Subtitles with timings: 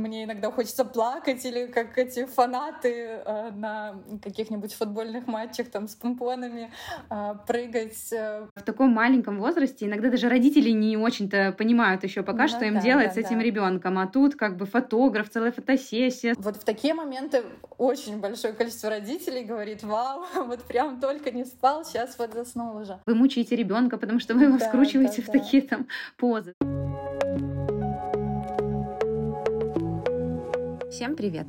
[0.00, 5.94] мне иногда хочется плакать, или как эти фанаты э, на каких-нибудь футбольных матчах там с
[5.94, 6.70] помпонами
[7.10, 8.12] э, прыгать.
[8.12, 8.46] Э.
[8.54, 12.74] В таком маленьком возрасте иногда даже родители не очень-то понимают еще пока, ну, что им
[12.74, 13.44] да, делать да, с этим да.
[13.44, 16.34] ребенком, а тут как бы фотограф, целая фотосессия.
[16.38, 17.42] Вот в такие моменты
[17.78, 22.98] очень большое количество родителей говорит, вау, вот прям только не спал, сейчас вот заснул уже.
[23.06, 25.32] Вы мучаете ребенка, потому что вы его да, скручиваете да, в да.
[25.32, 25.86] такие там
[26.16, 26.54] позы.
[31.00, 31.46] Всем привет!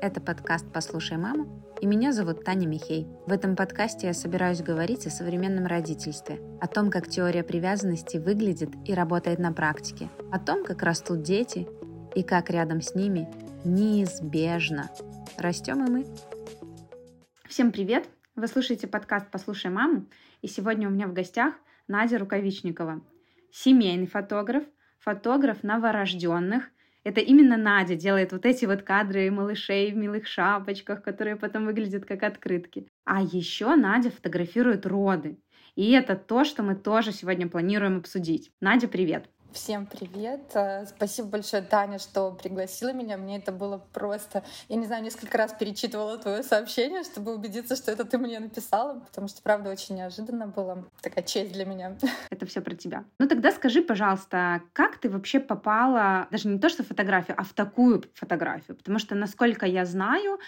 [0.00, 3.06] Это подкаст «Послушай маму» и меня зовут Таня Михей.
[3.26, 8.70] В этом подкасте я собираюсь говорить о современном родительстве, о том, как теория привязанности выглядит
[8.86, 11.68] и работает на практике, о том, как растут дети
[12.14, 13.28] и как рядом с ними
[13.66, 14.90] неизбежно
[15.36, 16.06] растем и мы.
[17.46, 18.08] Всем привет!
[18.34, 20.06] Вы слушаете подкаст «Послушай маму»,
[20.40, 21.52] и сегодня у меня в гостях
[21.86, 23.02] Надя Рукавичникова,
[23.52, 24.64] семейный фотограф,
[25.00, 26.70] фотограф новорожденных,
[27.06, 32.04] это именно Надя делает вот эти вот кадры малышей в милых шапочках, которые потом выглядят
[32.04, 32.88] как открытки.
[33.04, 35.38] А еще Надя фотографирует роды.
[35.76, 38.50] И это то, что мы тоже сегодня планируем обсудить.
[38.60, 39.30] Надя, привет!
[39.56, 40.54] Всем привет!
[40.54, 43.16] Э, спасибо большое, Таня, что пригласила меня.
[43.16, 44.44] Мне это было просто...
[44.68, 49.00] Я не знаю, несколько раз перечитывала твое сообщение, чтобы убедиться, что это ты мне написала,
[49.00, 50.84] потому что, правда, очень неожиданно было.
[51.00, 51.96] Такая честь для меня.
[52.30, 53.04] Это все про тебя.
[53.18, 57.54] Ну тогда скажи, пожалуйста, как ты вообще попала, даже не то, что фотографию, а в
[57.54, 58.76] такую фотографию?
[58.76, 60.38] Потому что, насколько я знаю,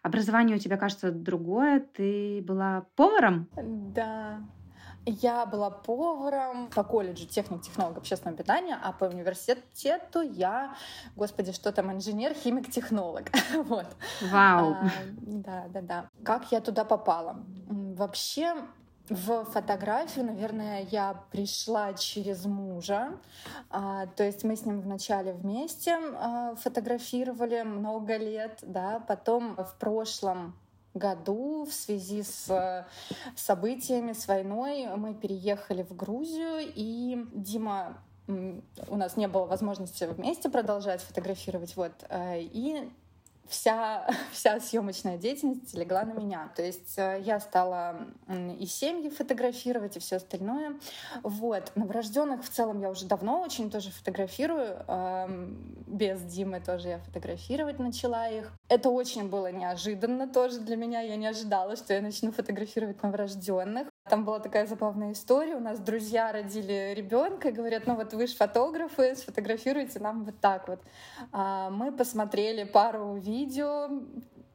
[0.00, 1.80] образование у тебя, кажется, другое.
[1.80, 3.46] Ты была поваром?
[3.56, 4.40] Да,
[5.06, 10.74] я была поваром по колледжу техник-технолог общественного питания, а по университету я,
[11.16, 13.30] господи, что там, инженер, химик, технолог.
[13.54, 13.86] вот.
[14.22, 14.72] Вау.
[14.72, 16.08] А, да, да, да.
[16.24, 17.36] Как я туда попала?
[17.68, 18.54] Вообще,
[19.10, 23.18] в фотографию, наверное, я пришла через мужа.
[23.70, 29.76] А, то есть мы с ним вначале вместе а, фотографировали много лет, да, потом в
[29.78, 30.54] прошлом
[30.94, 32.84] году в связи с э,
[33.36, 40.48] событиями, с войной мы переехали в Грузию, и Дима у нас не было возможности вместе
[40.48, 42.90] продолжать фотографировать, вот, э, и
[43.48, 46.50] вся, вся съемочная деятельность легла на меня.
[46.56, 50.78] То есть э, я стала и семьи фотографировать, и все остальное.
[51.22, 51.72] Вот.
[51.74, 54.84] Новорожденных в целом я уже давно очень тоже фотографирую.
[55.86, 58.52] Без Димы тоже я фотографировать начала их.
[58.68, 61.00] Это очень было неожиданно тоже для меня.
[61.00, 63.88] Я не ожидала, что я начну фотографировать новорожденных.
[64.08, 65.56] Там была такая забавная история.
[65.56, 70.38] У нас друзья родили ребенка и говорят, ну вот вы же фотографы, сфотографируйте нам вот
[70.40, 70.80] так вот.
[71.32, 73.88] А мы посмотрели пару видео,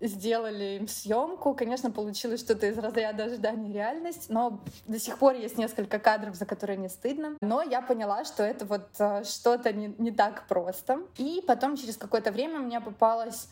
[0.01, 1.55] сделали им съемку.
[1.55, 6.45] Конечно, получилось что-то из разряда ожидания реальность, но до сих пор есть несколько кадров, за
[6.45, 7.35] которые не стыдно.
[7.41, 11.01] Но я поняла, что это вот э, что-то не, не так просто.
[11.17, 13.49] И потом через какое-то время мне попалась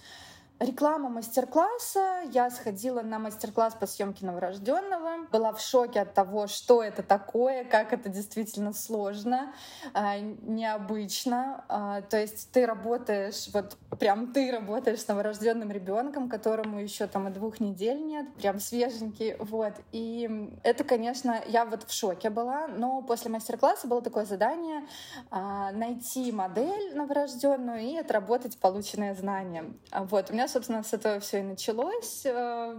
[0.59, 2.23] Реклама мастер-класса.
[2.31, 5.27] Я сходила на мастер-класс по съемке новорожденного.
[5.31, 9.53] Была в шоке от того, что это такое, как это действительно сложно,
[9.93, 11.63] а, необычно.
[11.69, 17.27] А, то есть ты работаешь, вот прям ты работаешь с новорожденным ребенком, которому еще там
[17.27, 19.35] и двух недель нет, прям свеженький.
[19.37, 19.73] Вот.
[19.91, 22.67] И это, конечно, я вот в шоке была.
[22.67, 24.87] Но после мастер-класса было такое задание
[25.29, 29.65] а, найти модель новорожденную и отработать полученные знания.
[29.93, 30.31] Вот.
[30.31, 32.25] У меня собственно, с этого все и началось.
[32.25, 32.75] Э,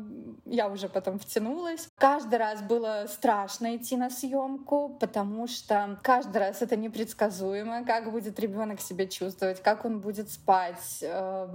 [0.46, 1.88] я уже потом втянулась.
[1.96, 8.38] Каждый раз было страшно идти на съемку, потому что каждый раз это непредсказуемо, как будет
[8.40, 11.48] ребенок себя чувствовать, как он будет спать, э,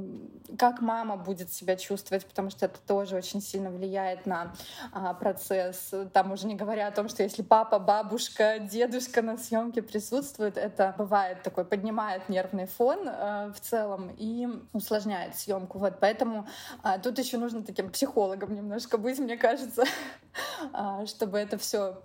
[0.58, 4.54] как мама будет себя чувствовать, потому что это тоже очень сильно влияет на
[4.92, 5.94] а, процесс.
[6.14, 10.94] Там уже не говоря о том, что если папа, бабушка, дедушка на съемке присутствуют, это
[10.98, 15.80] бывает такой, поднимает нервный фон э, в целом и усложняет съемку.
[15.80, 16.46] Вот Поэтому
[16.82, 19.86] а, тут еще нужно таким психологом немножко быть, мне кажется,
[20.74, 22.02] а, чтобы это все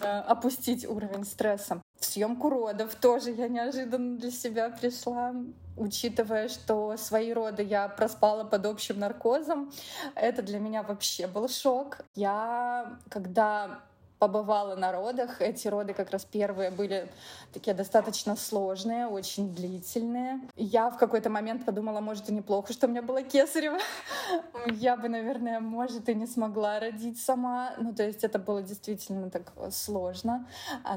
[0.00, 1.82] а, опустить уровень стресса.
[1.98, 5.34] В съемку родов тоже я неожиданно для себя пришла,
[5.76, 9.72] учитывая, что свои роды я проспала под общим наркозом.
[10.14, 12.02] Это для меня вообще был шок.
[12.14, 13.80] Я, когда
[14.20, 15.40] побывала на родах.
[15.40, 17.10] Эти роды как раз первые были
[17.54, 20.40] такие достаточно сложные, очень длительные.
[20.56, 23.78] Я в какой-то момент подумала, может, и неплохо, что у меня было кесарево.
[24.66, 27.72] Я бы, наверное, может, и не смогла родить сама.
[27.78, 30.46] Ну, то есть это было действительно так сложно.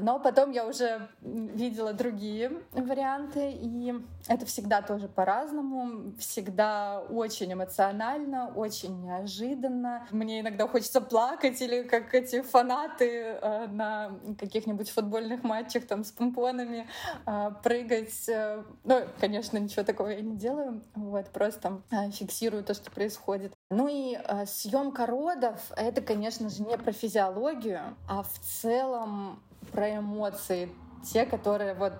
[0.02, 3.94] Но потом я уже видела другие варианты, и
[4.28, 10.06] это всегда тоже по-разному, всегда очень эмоционально, очень неожиданно.
[10.10, 16.12] Мне иногда хочется плакать или как эти фанаты э, на каких-нибудь футбольных матчах там с
[16.12, 16.86] помпонами
[17.26, 18.28] э, прыгать.
[18.28, 23.52] Э, ну, конечно, ничего такого я не делаю, вот, просто э, фиксирую то, что происходит.
[23.70, 29.96] Ну и э, съемка родов— это, конечно же, не про физиологию, а в целом про
[29.96, 30.68] эмоции,
[31.04, 31.94] те, которые вот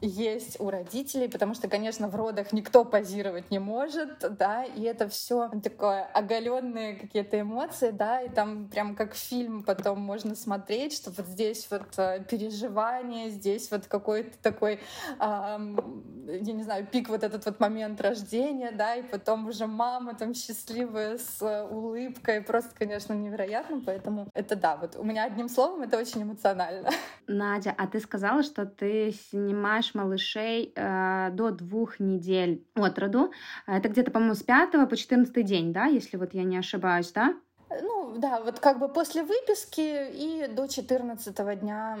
[0.00, 5.08] есть у родителей, потому что, конечно, в родах никто позировать не может, да, и это
[5.08, 11.10] все такое оголенные какие-то эмоции, да, и там прям как фильм потом можно смотреть, что
[11.10, 14.78] вот здесь вот э, переживание, здесь вот какой-то такой, э,
[15.18, 20.34] я не знаю, пик вот этот вот момент рождения, да, и потом уже мама там
[20.34, 25.98] счастливая с улыбкой, просто, конечно, невероятно, поэтому это да, вот у меня одним словом это
[25.98, 26.90] очень эмоционально.
[27.26, 33.32] Надя, а ты сказала, что ты снимаешь наш малышей э, до двух недель от роду.
[33.66, 37.34] Это где-то, по-моему, с 5 по 14 день, да, если вот я не ошибаюсь, да?
[37.82, 41.98] Ну, да, вот как бы после выписки и до 14 дня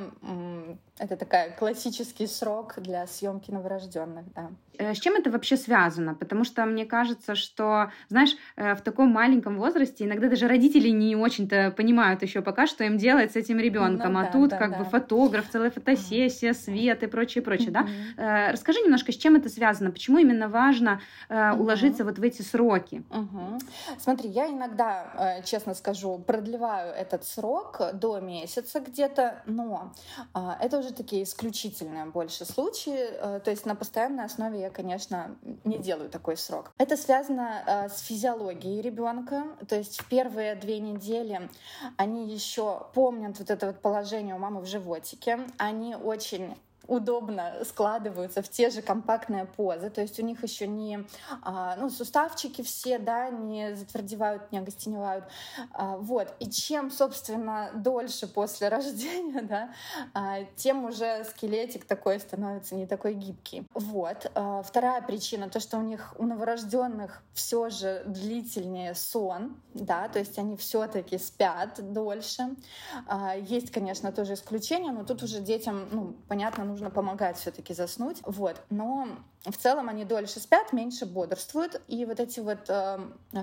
[0.98, 4.50] это такая классический срок для съемки новорожденных, да.
[4.78, 6.14] Э, с чем это вообще связано?
[6.14, 11.16] Потому что мне кажется, что, знаешь, э, в таком маленьком возрасте иногда даже родители не
[11.16, 14.14] очень-то понимают еще пока, что им делать с этим ребенком.
[14.14, 14.78] Ну, а да, тут да, как да.
[14.78, 18.16] бы фотограф, целая фотосессия, свет и прочее, прочее, mm-hmm.
[18.16, 18.52] да?
[18.52, 19.90] Расскажи немножко, с чем это связано?
[19.90, 21.58] Почему именно важно mm-hmm.
[21.58, 23.02] уложиться вот в эти сроки?
[23.10, 23.62] Mm-hmm.
[23.98, 29.92] Смотри, я иногда, честно скажу, продлеваю этот срок до месяца где-то, но
[30.60, 32.98] это уже такие исключительные больше случаи,
[33.44, 36.72] то есть на постоянной основе я конечно, не делаю такой срок.
[36.78, 41.48] Это связано э, с физиологией ребенка, то есть в первые две недели
[41.96, 46.56] они еще помнят вот это вот положение у мамы в животике, они очень
[46.90, 51.06] удобно складываются в те же компактные позы, то есть у них еще не
[51.42, 55.24] а, ну, суставчики все, да, не затвердевают, не огостеневают,
[55.72, 56.34] а, вот.
[56.40, 59.72] И чем, собственно, дольше после рождения, да,
[60.14, 63.66] а, тем уже скелетик такой становится не такой гибкий.
[63.74, 64.30] Вот.
[64.64, 70.38] Вторая причина, то, что у них, у новорожденных все же длительнее сон, да, то есть
[70.38, 72.56] они все-таки спят дольше.
[73.42, 78.22] Есть, конечно, тоже исключения, но тут уже детям, ну, понятно, нужно нужно помогать все-таки заснуть.
[78.24, 78.56] Вот.
[78.70, 79.06] Но
[79.44, 81.80] в целом они дольше спят, меньше бодрствуют.
[81.88, 82.98] И вот эти вот э,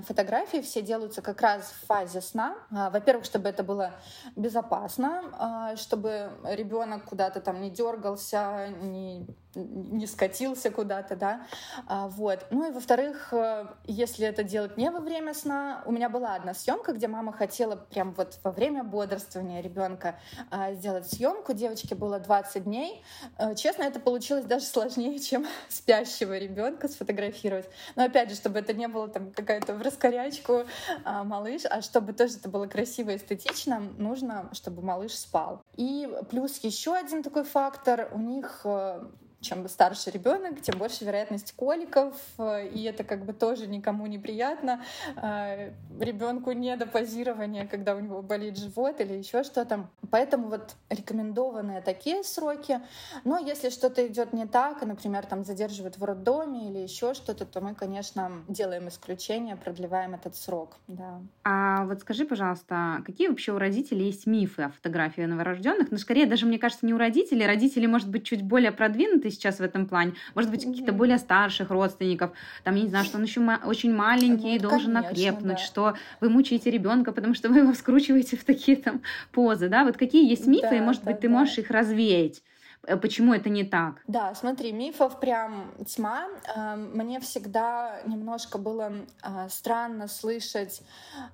[0.06, 2.54] фотографии все делаются как раз в фазе сна.
[2.70, 3.92] Э, во-первых, чтобы это было
[4.36, 9.26] безопасно, э, чтобы ребенок куда-то там не дергался, не
[9.58, 11.46] не скатился куда-то, да,
[11.86, 12.46] а, вот.
[12.50, 16.54] Ну и во-вторых, э, если это делать не во время сна, у меня была одна
[16.54, 20.16] съемка, где мама хотела прям вот во время бодрствования ребенка
[20.50, 23.02] а, сделать съемку, девочке было 20 дней,
[23.38, 25.46] э, честно, это получилось даже сложнее, чем
[25.88, 30.64] спящего ребенка сфотографировать, но опять же, чтобы это не было там какая-то в раскорячку
[31.02, 35.62] а, малыш, а чтобы тоже это было красиво и эстетично, нужно, чтобы малыш спал.
[35.76, 39.00] И плюс еще один такой фактор, у них э,
[39.40, 44.18] чем старше ребенок, тем больше вероятность коликов, э, и это как бы тоже никому не
[44.18, 44.82] приятно.
[45.16, 49.88] Э, Ребенку не до позирования, когда у него болит живот или еще что-то.
[50.10, 52.80] Поэтому вот рекомендованные такие сроки.
[53.24, 57.60] Но если что-то идет не так, например, там задерживают в роддоме или еще что-то, то
[57.60, 60.76] мы, конечно, делаем исключение, продлеваем этот срок.
[60.86, 61.20] Да.
[61.44, 65.90] А вот скажи, пожалуйста, какие вообще у родителей есть мифы о фотографии новорожденных?
[65.90, 67.46] Ну, скорее, даже, мне кажется, не у родителей.
[67.46, 70.14] Родители, может быть, чуть более продвинуты ты сейчас в этом плане?
[70.34, 72.32] Может быть, каких-то более старших родственников,
[72.64, 75.62] там, я не знаю, что он еще очень маленький и должен конечно, окрепнуть, да.
[75.62, 79.84] что вы мучаете ребенка, потому что вы его скручиваете в такие там позы, да?
[79.84, 81.34] Вот какие есть мифы, да, и, может да, быть, ты да.
[81.34, 82.42] можешь их развеять?
[82.86, 84.02] Э, почему это не так?
[84.06, 86.26] Да, смотри, мифов прям тьма.
[86.54, 88.92] Эм, мне всегда немножко было
[89.22, 90.82] а, странно слышать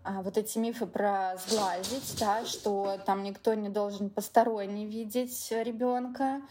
[0.03, 6.43] а, вот эти мифы про сглазить, да, что там никто не должен посторонний видеть ребенка.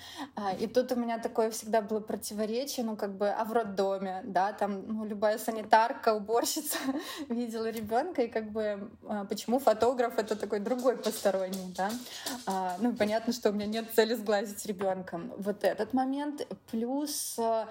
[0.60, 4.54] И тут у меня такое всегда было противоречие, ну как бы, а в роддоме, да,
[4.54, 6.78] там ну, любая санитарка, уборщица
[7.30, 8.92] видела ребенка, и как бы
[9.30, 11.92] почему фотограф это такой другой посторонний, да.
[12.80, 15.32] Ну понятно, что у меня нет цели сглазить ребенка ребенком.
[15.38, 16.46] Вот этот момент.
[16.72, 17.66] Плюс э,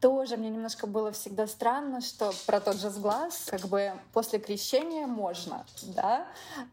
[0.00, 5.06] тоже мне немножко было всегда странно, что про тот же сглаз, как бы после крещения
[5.06, 6.26] можно, да,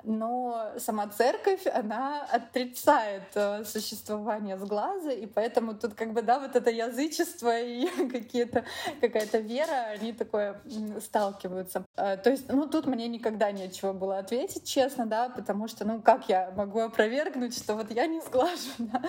[0.04, 6.56] но сама церковь, она отрицает э, существование сглаза, и поэтому тут как бы, да, вот
[6.56, 8.66] это язычество и какие-то,
[9.02, 10.62] какая-то вера, они такое
[11.00, 11.86] сталкиваются.
[11.96, 16.02] Э, то есть, ну, тут мне никогда нечего было ответить, честно, да, потому что, ну,
[16.02, 19.02] как я могу опровергнуть, что вот я не сглажу да,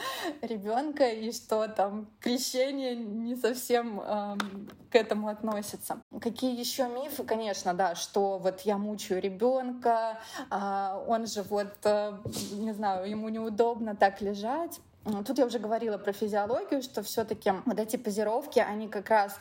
[0.42, 4.36] ребенка, ребенка и что там крещение не совсем э,
[4.90, 6.00] к этому относится.
[6.20, 12.12] Какие еще мифы, конечно, да, что вот я мучаю ребенка, а, он же вот, э,
[12.52, 14.80] не знаю, ему неудобно так лежать.
[15.24, 19.38] Тут я уже говорила про физиологию, что все-таки вот эти позировки, они как раз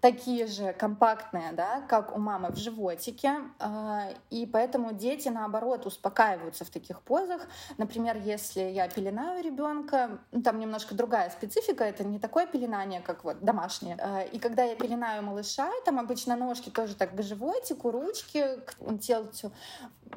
[0.00, 6.64] такие же компактные, да, как у мамы в животике, а, и поэтому дети, наоборот, успокаиваются
[6.64, 7.42] в таких позах.
[7.78, 13.24] Например, если я пеленаю ребенка, ну, там немножко другая специфика, это не такое пеленание, как
[13.24, 13.96] вот домашнее.
[14.00, 18.98] А, и когда я пеленаю малыша, там обычно ножки тоже так к животику, ручки к
[19.00, 19.52] телцу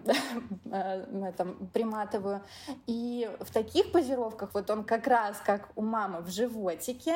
[0.71, 2.41] э, этом, приматываю.
[2.87, 7.15] И в таких позировках вот он как раз как у мамы в животике,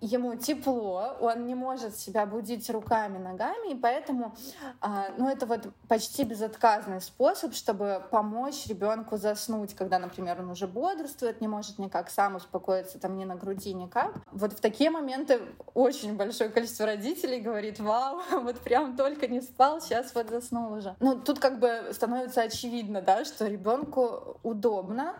[0.00, 4.34] ему тепло, он не может себя будить руками, ногами, и поэтому,
[4.80, 10.66] а, ну, это вот почти безотказный способ, чтобы помочь ребенку заснуть, когда, например, он уже
[10.66, 14.12] бодрствует, не может никак сам успокоиться, там, ни на груди, никак.
[14.32, 15.40] Вот в такие моменты
[15.74, 20.94] очень большое количество родителей говорит, вау, вот прям только не спал, сейчас вот заснул уже.
[21.00, 25.14] Ну, тут как бы становится очевидно, да, что ребенку удобно,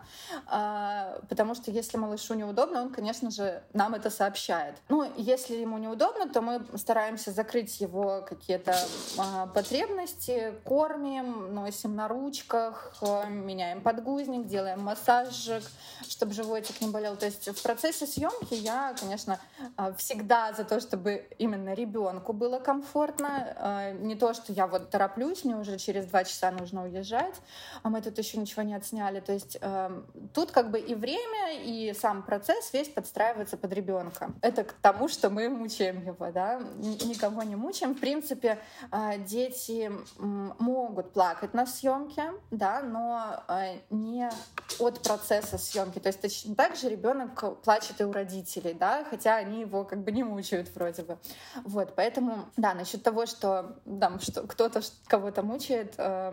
[0.47, 4.83] а, потому что если малышу неудобно, он, конечно же, нам это сообщает хватает.
[4.89, 8.75] Ну, если ему неудобно, то мы стараемся закрыть его какие-то
[9.19, 15.63] а, потребности, кормим, носим на ручках, а, меняем подгузник, делаем массажик,
[16.09, 17.17] чтобы животик не болел.
[17.17, 19.39] То есть в процессе съемки я, конечно,
[19.77, 23.55] а, всегда за то, чтобы именно ребенку было комфортно.
[23.57, 27.35] А, не то, что я вот тороплюсь, мне уже через два часа нужно уезжать,
[27.83, 29.21] а мы тут еще ничего не отсняли.
[29.21, 30.03] То есть а,
[30.35, 34.33] тут как бы и время, и сам процесс весь подстраивается под ребенка.
[34.57, 37.95] Это к тому, что мы мучаем его, да, никого не мучаем.
[37.95, 38.59] В принципе,
[38.91, 44.31] а, дети могут плакать на съемке, да, но а, не
[44.79, 45.99] от процесса съемки.
[45.99, 50.03] То есть точно так же ребенок плачет и у родителей, да, хотя они его как
[50.03, 51.19] бы не мучают вроде бы.
[51.65, 56.33] Вот, поэтому, да, насчет того, что, да, что кто-то кого-то мучает, э,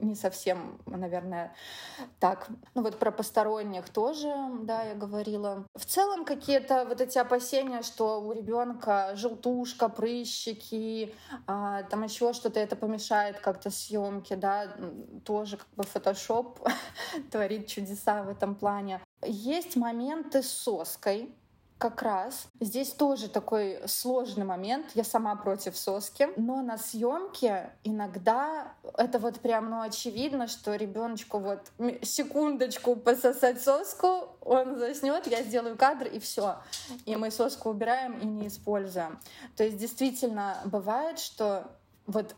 [0.00, 1.54] не совсем, наверное,
[2.18, 2.48] так.
[2.74, 5.66] Ну вот про посторонних тоже, да, я говорила.
[5.74, 11.14] В целом какие-то вот эти опасения опасения, что у ребенка желтушка, прыщики,
[11.46, 14.68] а, там еще что-то это помешает как-то съемке, да,
[15.24, 16.60] тоже как бы фотошоп
[17.30, 19.00] творит чудеса в этом плане.
[19.22, 21.34] Есть моменты с соской,
[21.80, 24.90] как раз здесь тоже такой сложный момент.
[24.94, 31.38] Я сама против соски, но на съемке иногда это вот прям ну очевидно, что ребеночку
[31.38, 31.72] вот
[32.02, 36.58] секундочку пососать соску, он заснет, я сделаю кадр и все,
[37.06, 39.18] и мы соску убираем и не используем.
[39.56, 41.64] То есть действительно бывает, что
[42.06, 42.34] вот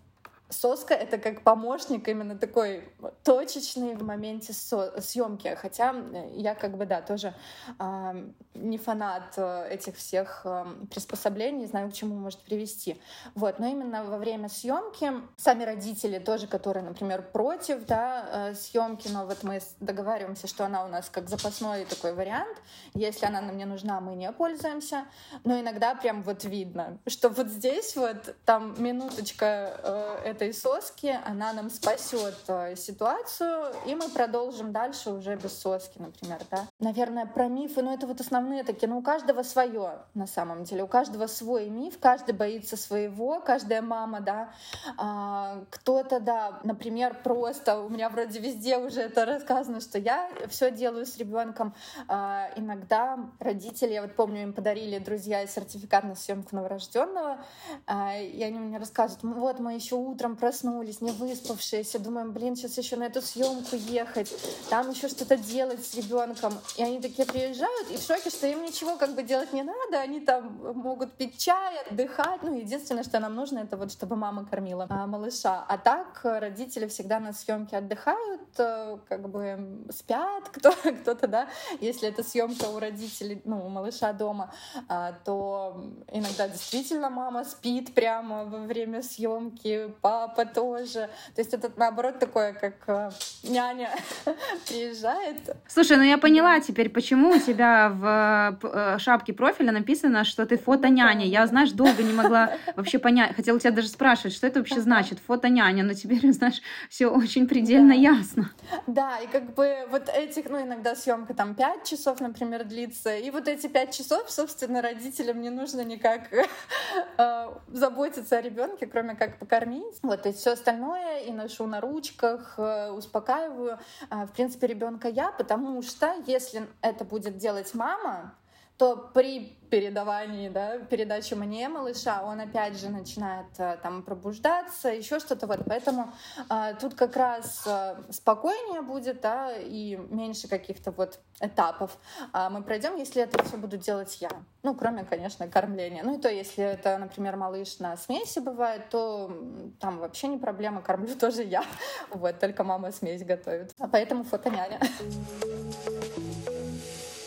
[0.53, 2.85] соска— это как помощник именно такой
[3.25, 5.57] точечный в моменте съемки.
[5.61, 5.95] Хотя
[6.35, 7.35] я как бы, да, тоже
[7.79, 13.01] э, не фанат э, этих всех э, приспособлений, знаю, к чему может привести.
[13.35, 13.59] Вот.
[13.59, 19.27] Но именно во время съемки сами родители тоже, которые, например, против да, э, съемки, но
[19.27, 22.57] вот мы договариваемся, что она у нас как запасной такой вариант.
[22.95, 25.05] Если она нам не нужна, мы не пользуемся.
[25.45, 31.53] Но иногда прям вот видно, что вот здесь вот там минуточка э, этой соски, она
[31.53, 36.67] нам спасет э, ситуацию, и мы продолжим дальше уже без соски, например, да.
[36.81, 40.83] Наверное, про мифы, ну это вот основные такие, ну у каждого свое на самом деле,
[40.83, 44.53] у каждого свой миф, каждый боится своего, каждая мама, да,
[44.99, 50.73] а, кто-то, да, например, просто, у меня вроде везде уже это рассказано, что я все
[50.73, 51.75] делаю с ребенком,
[52.09, 57.39] а, иногда родители, я вот помню, им подарили друзья сертификат на съемку новорожденного,
[57.87, 62.57] а, и они мне рассказывают, вот мы еще утром утром проснулись, не выспавшиеся, думаем, блин,
[62.57, 64.33] сейчас еще на эту съемку ехать,
[64.71, 66.53] там еще что-то делать с ребенком.
[66.77, 70.01] И они такие приезжают и в шоке, что им ничего как бы делать не надо,
[70.01, 72.43] они там могут пить чай, отдыхать.
[72.43, 75.65] Ну, единственное, что нам нужно, это вот чтобы мама кормила а, малыша.
[75.69, 80.73] А так родители всегда на съемке отдыхают, э, как бы спят, кто,
[81.03, 81.49] кто-то, да,
[81.81, 84.53] если это съемка у родителей, ну, у малыша дома,
[84.89, 91.09] а, то иногда действительно мама спит прямо во время съемки, папа папа тоже.
[91.35, 93.11] То есть это наоборот такое, как э,
[93.43, 93.91] няня
[94.69, 95.57] приезжает.
[95.67, 100.57] Слушай, ну я поняла теперь, почему у тебя в э, шапке профиля написано, что ты
[100.57, 101.27] фото-няня.
[101.27, 103.35] Я, знаешь, долго не могла вообще понять.
[103.35, 105.83] Хотела тебя даже спрашивать, что это вообще значит, фото-няня.
[105.83, 108.51] Но теперь, знаешь, все очень предельно ясно.
[108.87, 113.17] Да, и как бы вот этих, ну иногда съемка там 5 часов, например, длится.
[113.17, 116.23] И вот эти 5 часов, собственно, родителям не нужно никак
[117.19, 120.02] э, заботиться о ребенке, кроме как покормить.
[120.03, 123.79] Вот, есть все остальное и ношу на ручках, э, успокаиваю,
[124.11, 128.35] а, в принципе, ребенка я, потому что если это будет делать мама,
[128.83, 135.21] то при передавании, да, передачи мне малыша, он опять же начинает э, там пробуждаться, еще
[135.21, 135.61] что-то вот.
[135.67, 136.13] Поэтому
[136.49, 141.97] а, тут как раз а, спокойнее будет, да, и меньше каких-то вот этапов
[142.33, 144.31] а, мы пройдем, если это все буду делать я.
[144.65, 146.03] Ну, кроме, конечно, кормления.
[146.03, 149.31] Ну и то, если это, например, малыш на смеси бывает, то
[149.79, 151.63] там вообще не проблема, кормлю тоже я.
[152.11, 153.71] Вот, только мама смесь готовит.
[153.79, 154.81] А поэтому фотоняня.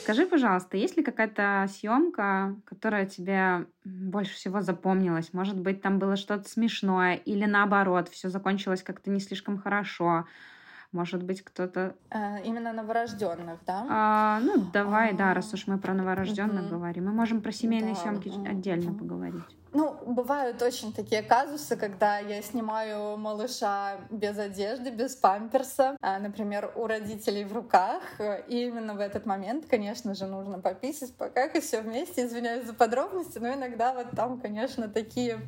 [0.05, 5.33] Скажи, пожалуйста, есть ли какая-то съемка, которая тебе больше всего запомнилась?
[5.33, 10.27] Может быть, там было что-то смешное, или наоборот, все закончилось как-то не слишком хорошо?
[10.91, 11.95] Может быть, кто-то...
[12.11, 13.87] А, именно новорожденных, да?
[13.89, 16.75] А, ну, давай, а, да, раз уж мы про новорожденных угу.
[16.75, 17.05] говорим.
[17.05, 19.57] Мы можем про семейные да, съемки отдельно поговорить.
[19.77, 26.71] Ну, бывают очень такие казусы, когда я снимаю малыша без одежды, без памперса, а, например,
[26.77, 28.01] у родителей в руках.
[28.47, 32.25] И именно в этот момент, конечно же, нужно пописать, покакать все вместе.
[32.25, 35.41] Извиняюсь за подробности, но иногда вот там, конечно, такие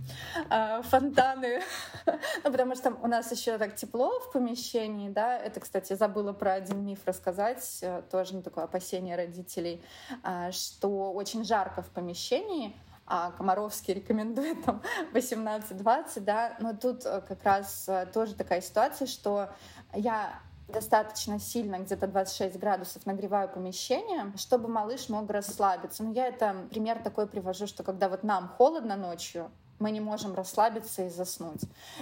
[0.49, 1.61] э, фонтаны.
[2.43, 5.37] ну, потому что у нас еще так тепло в помещении, да.
[5.37, 9.81] Это, кстати, забыла про один миф рассказать, э, тоже такое опасение родителей,
[10.25, 12.75] э, что очень жарко в помещении,
[13.07, 14.81] а Комаровский рекомендует там
[15.13, 19.49] 18-20, да, но тут э, как раз э, тоже такая ситуация, что
[19.93, 26.03] я достаточно сильно, где-то 26 градусов, нагреваю помещение, чтобы малыш мог расслабиться.
[26.03, 29.49] Ну, я это пример такой привожу, что когда вот нам холодно ночью,
[29.79, 31.61] мы не можем расслабиться и заснуть.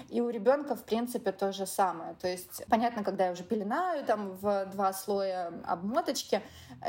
[0.10, 2.16] И у ребенка, в принципе, то же самое.
[2.16, 6.42] То есть, понятно, когда я уже пеленаю там в два слоя обмоточки,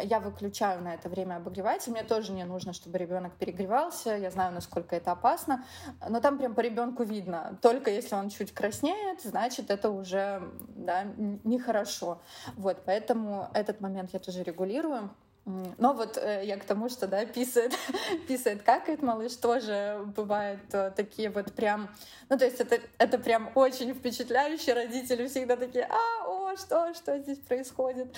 [0.03, 1.93] я выключаю на это время обогреватель.
[1.93, 4.17] Мне тоже не нужно, чтобы ребенок перегревался.
[4.17, 5.65] Я знаю, насколько это опасно.
[6.09, 7.59] Но там прям по ребенку видно.
[7.63, 11.05] Только если он чуть краснеет, значит, это уже да,
[11.45, 12.21] нехорошо.
[12.57, 15.11] Вот, поэтому этот момент я тоже регулирую.
[15.47, 17.73] Но вот э, я к тому, что, да, писает,
[18.29, 21.89] писает, какает малыш, тоже бывают э, такие вот прям,
[22.29, 27.39] ну, то есть это, это прям очень впечатляюще, родители всегда такие, а, что, что здесь
[27.39, 28.15] происходит,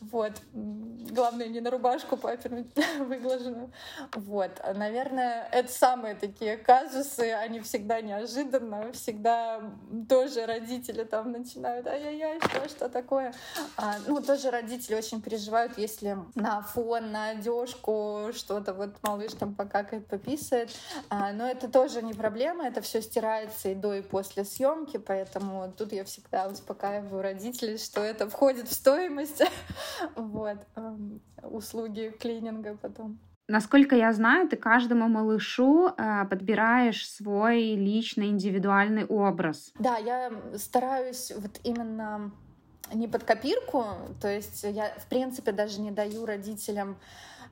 [0.00, 2.66] вот, главное, не на рубашку папину
[2.98, 3.72] выглаженную,
[4.14, 9.60] вот, наверное, это самые такие казусы, они всегда неожиданно, всегда
[10.08, 13.34] тоже родители там начинают, ай-яй-яй, что, что такое,
[13.76, 19.54] а, ну, тоже родители очень переживают, если на фон, на одежку, что-то вот малыш там
[19.54, 20.70] покакает, пописает.
[21.08, 25.72] А, но это тоже не проблема, это все стирается и до, и после съемки, поэтому
[25.76, 29.42] тут я всегда успокаиваю родителей, что это входит в стоимость
[30.16, 30.58] вот,
[31.42, 33.18] услуги клининга потом.
[33.50, 39.72] Насколько я знаю, ты каждому малышу э, подбираешь свой личный индивидуальный образ.
[39.76, 42.30] Да, я стараюсь вот именно
[42.94, 43.84] не под копирку,
[44.20, 46.96] то есть я, в принципе, даже не даю родителям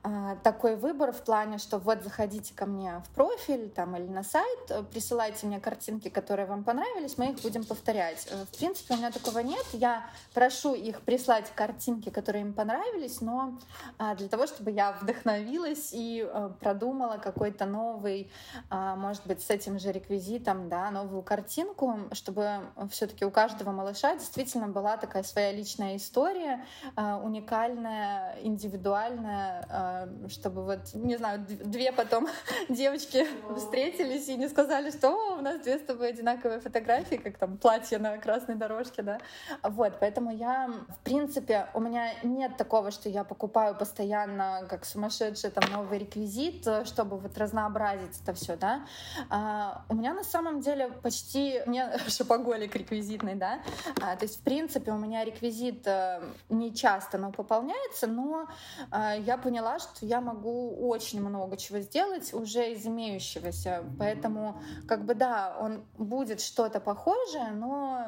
[0.01, 4.23] а, такой выбор в плане, что вот заходите ко мне в профиль там, или на
[4.23, 8.25] сайт, э, присылайте мне картинки, которые вам понравились, мы их будем повторять.
[8.31, 9.65] Э, в принципе, у меня такого нет.
[9.73, 13.59] Я прошу их прислать картинки, которые им понравились, но
[13.97, 18.31] а, для того, чтобы я вдохновилась и э, продумала какой-то новый,
[18.69, 24.15] а, может быть, с этим же реквизитом, да, новую картинку, чтобы все-таки у каждого малыша
[24.15, 29.88] действительно была такая своя личная история, уникальная, индивидуальная,
[30.29, 32.27] чтобы вот, не знаю, две потом
[32.69, 33.25] девочки
[33.55, 37.97] встретились и не сказали, что у нас две с тобой одинаковые фотографии, как там платье
[37.97, 39.19] на красной дорожке, да.
[39.63, 45.51] Вот, поэтому я, в принципе, у меня нет такого, что я покупаю постоянно, как сумасшедший,
[45.51, 48.85] там, новый реквизит, чтобы вот разнообразить это все, да.
[49.29, 53.59] А, у меня на самом деле почти, у меня шопоголик реквизитный, да.
[54.01, 58.47] А, то есть, в принципе, у меня реквизит э, не часто, но пополняется, но
[58.91, 63.83] э, я поняла, что я могу очень много чего сделать уже из имеющегося.
[63.97, 68.07] Поэтому, как бы, да, он будет что-то похожее, но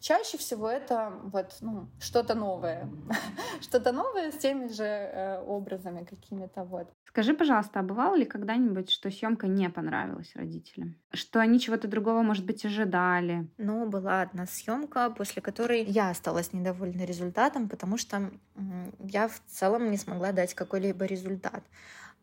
[0.00, 2.88] чаще всего это вот, ну, что-то новое.
[3.60, 6.88] что-то новое с теми же э, образами какими-то вот.
[7.18, 10.94] Скажи, пожалуйста, а бывало ли когда-нибудь, что съемка не понравилась родителям?
[11.12, 13.48] Что они чего-то другого, может быть, ожидали?
[13.58, 18.30] Ну, была одна съемка, после которой я осталась недовольна результатом, потому что
[19.00, 21.64] я в целом не смогла дать какой-либо результат.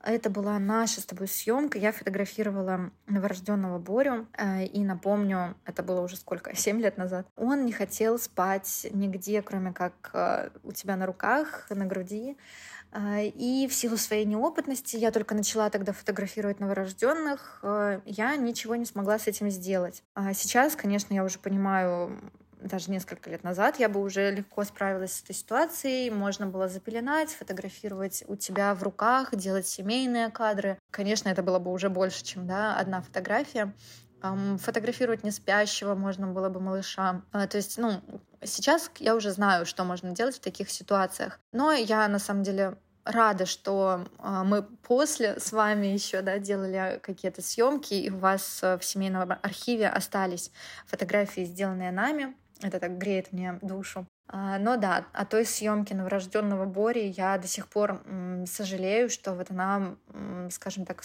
[0.06, 1.80] Это была наша с тобой съемка.
[1.80, 4.28] Я фотографировала новорожденного Борю.
[4.38, 6.56] Э, и напомню, это было уже сколько?
[6.56, 7.28] Семь лет назад.
[7.36, 12.38] Он не хотел спать нигде, кроме как э, у тебя на руках, на груди.
[12.91, 18.78] А, и в силу своей неопытности, я только начала тогда фотографировать новорожденных, а, я ничего
[18.78, 20.02] не смогла с этим сделать.
[20.13, 22.18] А сейчас, конечно, я уже понимаю,
[22.65, 26.10] даже несколько лет назад, я бы уже легко справилась с этой ситуацией.
[26.10, 30.78] Можно было запеленать, фотографировать у тебя в руках, делать семейные кадры.
[30.91, 33.73] Конечно, это было бы уже больше, чем да, одна фотография.
[34.58, 37.21] Фотографировать не спящего можно было бы малыша.
[37.32, 38.01] А, то есть, ну,
[38.43, 41.39] сейчас я уже знаю, что можно делать в таких ситуациях.
[41.51, 46.99] Но я на самом деле рада, что а, мы после с вами еще да, делали
[47.04, 50.51] какие-то съемки, и у вас э, в семейном архиве остались
[50.88, 52.36] фотографии, сделанные нами.
[52.62, 54.06] Это так греет мне душу.
[54.28, 58.02] А, но да, о той съемке новорожденного Бори я до сих пор
[58.48, 59.96] сожалею, что вот она,
[60.50, 61.04] скажем так,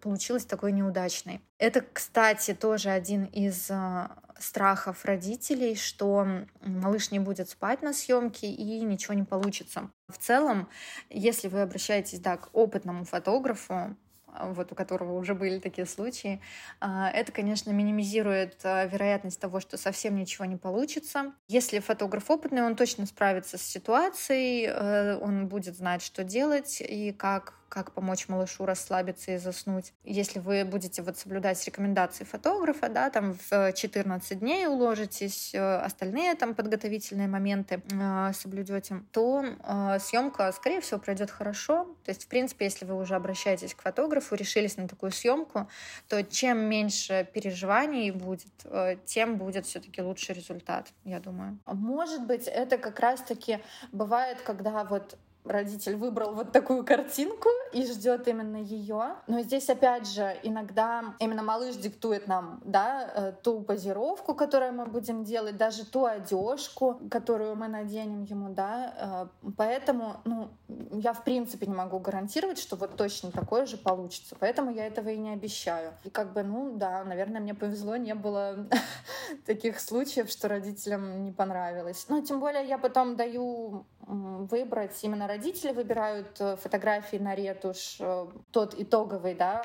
[0.00, 1.40] получилась такой неудачной.
[1.58, 6.26] Это, кстати, тоже один из а, страхов родителей, что
[6.60, 9.90] малыш не будет спать на съемке и ничего не получится.
[10.08, 10.68] В целом,
[11.10, 13.96] если вы обращаетесь да, к опытному фотографу,
[14.40, 16.40] вот у которого уже были такие случаи,
[16.80, 21.32] а, это, конечно, минимизирует а, вероятность того, что совсем ничего не получится.
[21.48, 27.12] Если фотограф опытный, он точно справится с ситуацией, э, он будет знать, что делать и
[27.12, 29.92] как как помочь малышу расслабиться и заснуть.
[30.04, 36.34] Если вы будете вот соблюдать рекомендации фотографа, да, там в 14 дней уложитесь, э, остальные
[36.34, 41.84] там подготовительные моменты э, соблюдете, то э, съемка, скорее всего, пройдет хорошо.
[42.04, 45.68] То есть, в принципе, если вы уже обращаетесь к фотографу, решились на такую съемку,
[46.08, 51.58] то чем меньше переживаний будет, э, тем будет все-таки лучший результат, я думаю.
[51.66, 53.60] Может быть, это как раз-таки
[53.92, 59.16] бывает, когда вот родитель выбрал вот такую картинку и ждет именно ее.
[59.26, 64.86] Но здесь, опять же, иногда именно малыш диктует нам, да, э, ту позировку, которую мы
[64.86, 69.30] будем делать, даже ту одежку, которую мы наденем ему, да.
[69.42, 70.48] Э, поэтому, ну,
[70.92, 74.36] я в принципе не могу гарантировать, что вот точно такое же получится.
[74.38, 75.92] Поэтому я этого и не обещаю.
[76.04, 78.66] И как бы, ну, да, наверное, мне повезло, не было
[79.46, 82.06] таких случаев, что родителям не понравилось.
[82.08, 88.26] Ну, тем более я потом даю выбрать, именно родители выбирают э, фотографии на ретушь, э,
[88.50, 89.62] тот итоговый, да,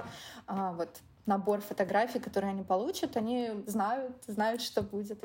[0.48, 5.24] а, вот набор фотографий, которые они получат, они знают, знают, что будет.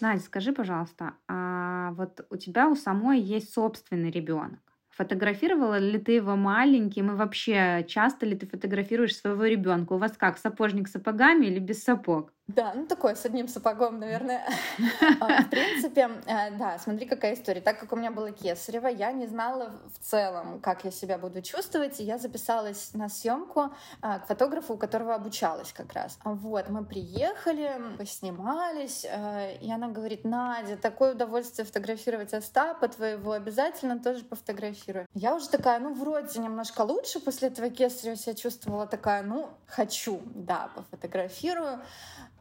[0.00, 4.58] Надя, скажи, пожалуйста, а вот у тебя у самой есть собственный ребенок?
[4.88, 9.94] Фотографировала ли ты его маленьким и вообще часто ли ты фотографируешь своего ребенка?
[9.94, 12.32] У вас как, сапожник с сапогами или без сапог?
[12.48, 14.42] Да, ну такой, с одним сапогом, наверное.
[15.20, 17.60] А, в принципе, э, да, смотри, какая история.
[17.60, 21.42] Так как у меня было кесарево, я не знала в целом, как я себя буду
[21.42, 26.18] чувствовать, и я записалась на съемку а, к фотографу, у которого обучалась как раз.
[26.24, 34.00] Вот, мы приехали, поснимались, э, и она говорит, Надя, такое удовольствие фотографировать Остапа твоего, обязательно
[34.00, 35.06] тоже пофотографирую.
[35.14, 40.20] Я уже такая, ну, вроде немножко лучше после этого кесарева себя чувствовала, такая, ну, хочу,
[40.34, 41.80] да, пофотографирую.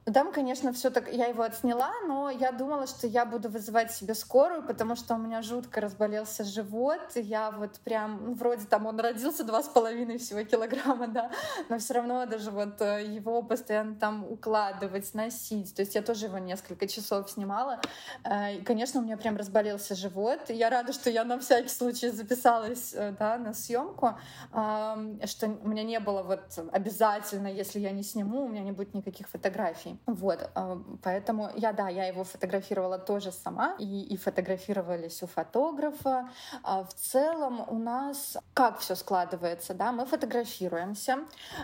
[0.06, 1.14] Там, конечно, все так.
[1.14, 5.18] Я его отсняла, но я думала, что я буду вызывать себе скорую, потому что у
[5.20, 7.02] меня жутко разболелся живот.
[7.14, 11.30] Я вот прям, ну, вроде там он родился два с половиной всего килограмма, да,
[11.70, 15.76] но все равно даже вот э, его постоянно там укладывать, носить.
[15.76, 17.80] То есть я тоже его несколько часов снимала.
[18.24, 20.50] Э, и, конечно, у меня прям разболелся живот.
[20.50, 24.18] Я рада, что я на всякий случай записалась, э, да, на съемку,
[24.52, 28.96] что у меня не было вот обязательно, если я не сниму, у меня не будет
[28.96, 30.22] никаких фотографий фотографий.
[30.22, 36.30] Вот, а, поэтому я, да, я его фотографировала тоже сама, и, и фотографировались у фотографа.
[36.64, 41.20] А в целом у нас как все складывается, да, мы фотографируемся,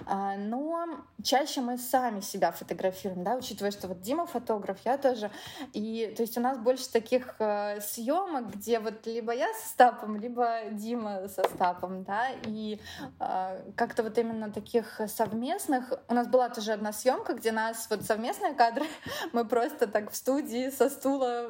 [0.05, 0.85] а, но
[1.23, 5.31] чаще мы сами себя фотографируем, да, учитывая, что вот Дима фотограф, я тоже,
[5.73, 7.35] и то есть у нас больше таких
[7.81, 12.79] съемок, где вот либо я с Стапом, либо Дима со Стапом, да, и
[13.75, 18.16] как-то вот именно таких совместных, у нас была тоже одна съемка, где нас вот совместно
[18.17, 18.85] совместные кадры.
[19.33, 21.49] Мы просто так в студии со стула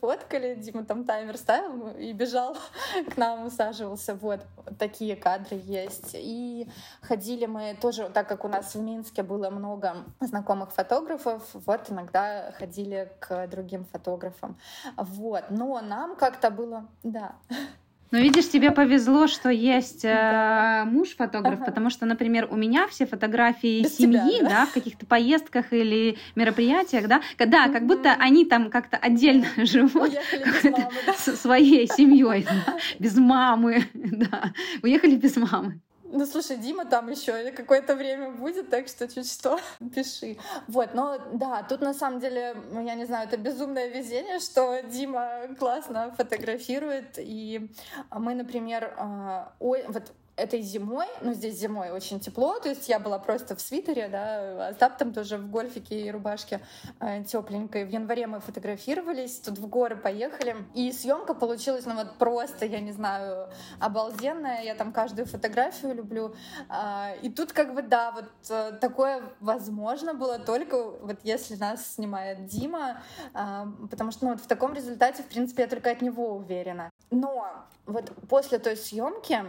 [0.00, 2.56] фоткали, Дима там таймер ставил и бежал
[3.12, 4.14] к нам, усаживался.
[4.14, 4.40] Вот
[4.78, 6.10] такие кадры есть.
[6.14, 6.68] И
[7.02, 12.52] ходили мы тоже, так как у нас в Минске было много знакомых фотографов, вот иногда
[12.52, 14.56] ходили к другим фотографам.
[14.96, 15.44] Вот.
[15.50, 17.34] Но нам как-то было, да,
[18.12, 21.64] ну, видишь, тебе повезло, что есть э, муж фотограф, ага.
[21.64, 24.48] потому что, например, у меня все фотографии Без семьи, тебя, да?
[24.48, 30.12] да, в каких-то поездках или мероприятиях, да, да, как будто они там как-то отдельно живут
[30.12, 31.14] мамы, да?
[31.14, 35.80] своей семьей, да, без мамы, да, уехали без мамы.
[36.08, 39.58] Ну, слушай, Дима там еще какое-то время будет, так что чуть что,
[39.94, 40.36] пиши.
[40.68, 44.80] Вот, но да, тут на самом деле, ну, я не знаю, это безумное везение, что
[44.82, 47.70] Дима классно фотографирует, и
[48.10, 52.98] мы, например, а, ой, вот этой зимой, ну, здесь зимой очень тепло, то есть я
[52.98, 56.60] была просто в свитере, да, Остап там тоже в гольфике и рубашке
[57.00, 57.86] э, тепленькой.
[57.86, 62.80] В январе мы фотографировались, тут в горы поехали, и съемка получилась, ну, вот просто, я
[62.80, 63.48] не знаю,
[63.80, 66.34] обалденная, я там каждую фотографию люблю.
[66.68, 71.94] Э, и тут как бы, да, вот э, такое возможно было только вот если нас
[71.94, 76.02] снимает Дима, э, потому что, ну, вот в таком результате, в принципе, я только от
[76.02, 76.90] него уверена.
[77.10, 77.48] Но
[77.86, 79.42] вот после той съемки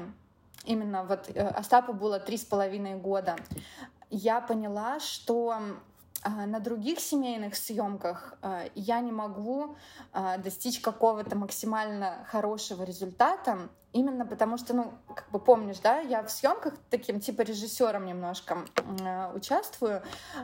[0.68, 3.36] именно вот э, Остапу было три с половиной года,
[4.10, 5.58] я поняла, что
[6.24, 9.76] а, на других семейных съемках а, я не могу
[10.14, 16.24] а, достичь какого-то максимально хорошего результата, именно потому что, ну, как бы помнишь, да, я
[16.24, 18.66] в съемках таким типа режиссером немножко
[19.34, 20.04] участвую.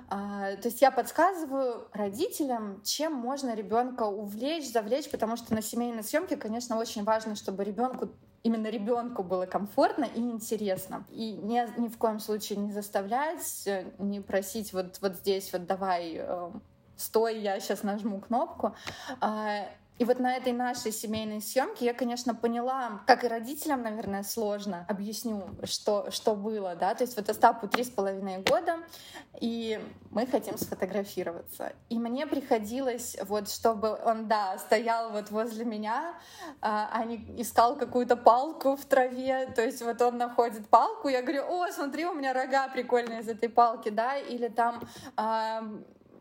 [0.10, 6.36] То есть я подсказываю родителям, чем можно ребенка увлечь, завлечь, потому что на семейной съемке,
[6.36, 8.10] конечно, очень важно, чтобы ребенку
[8.44, 11.06] именно ребенку было комфортно и интересно.
[11.10, 15.66] И ни, ни в коем случае не заставлять, э, не просить вот, вот здесь вот
[15.66, 16.52] давай э,
[16.98, 18.76] стой, я сейчас нажму кнопку.
[20.00, 24.86] И вот на этой нашей семейной съемке я, конечно, поняла, как и родителям, наверное, сложно.
[24.90, 26.96] Объясню, что, что было, да.
[26.96, 28.80] То есть вот Остапу три с половиной года,
[29.40, 29.80] и
[30.10, 31.74] мы хотим сфотографироваться.
[31.90, 36.16] И мне приходилось вот, чтобы он, да, стоял вот возле меня,
[36.62, 39.46] а, а не искал какую-то палку в траве.
[39.56, 43.28] То есть вот он находит палку, я говорю, о, смотри, у меня рога прикольные из
[43.28, 44.84] этой палки, да, или там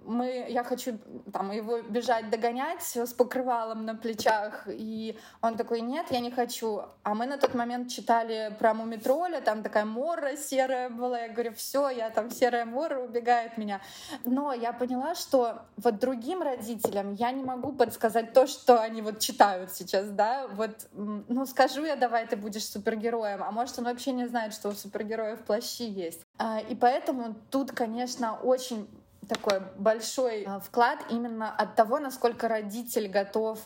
[0.04, 0.98] мы, я хочу
[1.32, 6.82] там его бежать догонять с покрывалом на плечах, и он такой, нет, я не хочу.
[7.02, 11.52] А мы на тот момент читали про Мумитроля, там такая мора серая была, я говорю,
[11.54, 13.80] все, я там серая мора убегает меня.
[14.24, 19.18] Но я поняла, что вот другим родителям я не могу подсказать то, что они вот
[19.18, 24.12] читают сейчас, да, вот, ну, скажу я, давай ты будешь супергероем, а может он вообще
[24.12, 26.22] не знает, что у супергероев плащи есть.
[26.38, 28.88] А, и поэтому тут, конечно, очень
[29.28, 33.58] такой большой а, вклад именно от того, насколько родитель готов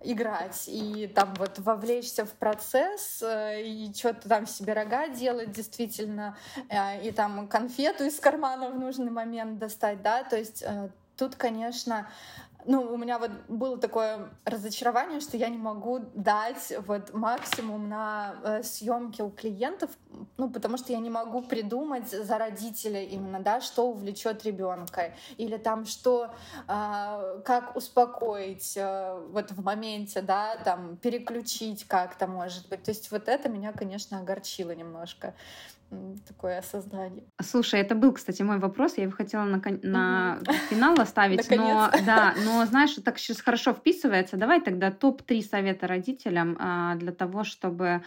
[0.00, 0.64] играть.
[0.68, 6.36] И там вот вовлечься в процесс э, и что-то там себе рога делать действительно
[6.68, 11.34] э, и там конфету из кармана в нужный момент достать, да, то есть э, тут,
[11.34, 12.08] конечно,
[12.64, 18.34] ну, у меня вот было такое разочарование, что я не могу дать вот максимум на
[18.42, 19.90] э, съемки у клиентов,
[20.36, 25.56] ну, потому что я не могу придумать за родителя именно, да, что увлечет ребенка, или
[25.56, 26.30] там что,
[26.66, 32.82] э, как успокоить э, вот в моменте, да, там переключить как-то, может быть.
[32.82, 35.34] То есть вот это меня, конечно, огорчило немножко
[36.26, 37.24] такое осознание.
[37.40, 38.96] Слушай, это был, кстати, мой вопрос.
[38.96, 44.36] Я его хотела на, на финал оставить, но да, но знаешь, так сейчас хорошо вписывается.
[44.36, 48.02] Давай тогда топ три совета родителям а, для того, чтобы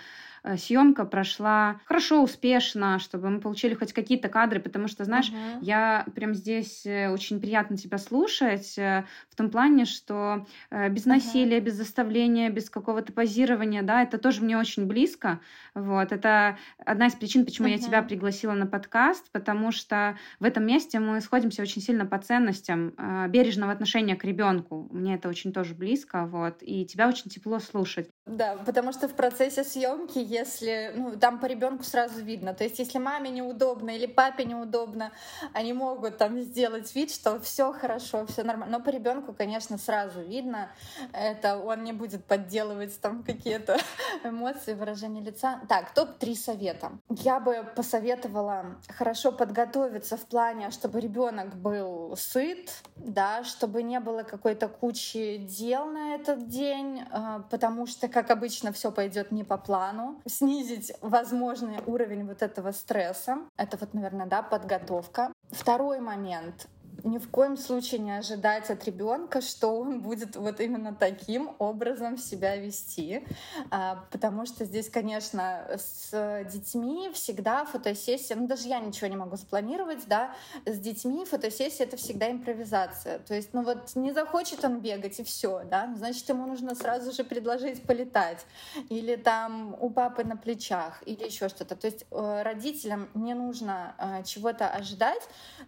[0.58, 5.60] съемка прошла хорошо, успешно, чтобы мы получили хоть какие-то кадры, потому что, знаешь, uh-huh.
[5.62, 11.58] я прям здесь э, очень приятно тебя слушать э, в том плане, что без насилия,
[11.58, 11.66] uh-huh.
[11.66, 15.40] без заставления, без какого-то позирования, да, это тоже мне очень близко.
[15.74, 17.72] Вот, это одна из причин, почему uh-huh.
[17.72, 22.18] я тебя пригласила на подкаст, потому что в этом месте мы сходимся очень сильно по
[22.18, 22.94] ценностям
[23.30, 24.90] бережного отношения к ребенку.
[24.92, 28.10] Мне это очень тоже близко, вот, и тебя очень тепло слушать.
[28.32, 32.80] Да, потому что в процессе съемки, если, ну, там по ребенку сразу видно, то есть
[32.80, 35.12] если маме неудобно или папе неудобно,
[35.52, 38.78] они могут там сделать вид, что все хорошо, все нормально.
[38.78, 40.70] Но по ребенку, конечно, сразу видно,
[41.12, 43.78] это он не будет подделывать там какие-то
[44.24, 45.60] эмоции, выражения лица.
[45.68, 46.92] Так, топ-3 совета.
[47.10, 54.24] Я бы посоветовала хорошо подготовиться в плане, чтобы ребенок был сыт, да, чтобы не было
[54.24, 59.58] какой-то кучи дел на этот день, а, потому что как обычно, все пойдет не по
[59.58, 63.38] плану, снизить возможный уровень вот этого стресса.
[63.58, 65.34] Это вот, наверное, да, подготовка.
[65.52, 66.68] Второй момент
[67.04, 72.18] ни в коем случае не ожидать от ребенка, что он будет вот именно таким образом
[72.18, 73.26] себя вести,
[73.70, 79.36] а, потому что здесь, конечно, с детьми всегда фотосессия, ну даже я ничего не могу
[79.36, 80.34] запланировать, да,
[80.66, 85.24] с детьми фотосессия это всегда импровизация, то есть, ну вот не захочет он бегать и
[85.24, 88.46] все, да, ну, значит ему нужно сразу же предложить полетать.
[88.90, 93.96] Или там у папы на плечах или еще что-то, то есть э, родителям не нужно
[93.98, 95.22] э, чего-то ожидать,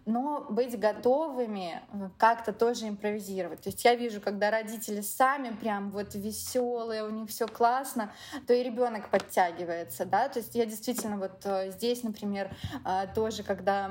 [0.06, 3.62] но быть готовым готовыми э, как-то тоже импровизировать.
[3.62, 8.12] То есть я вижу, когда родители сами прям вот веселые, у них все классно,
[8.46, 10.28] то и ребенок подтягивается, да.
[10.28, 12.50] То есть я действительно вот э, здесь, например,
[12.84, 13.90] э, тоже, когда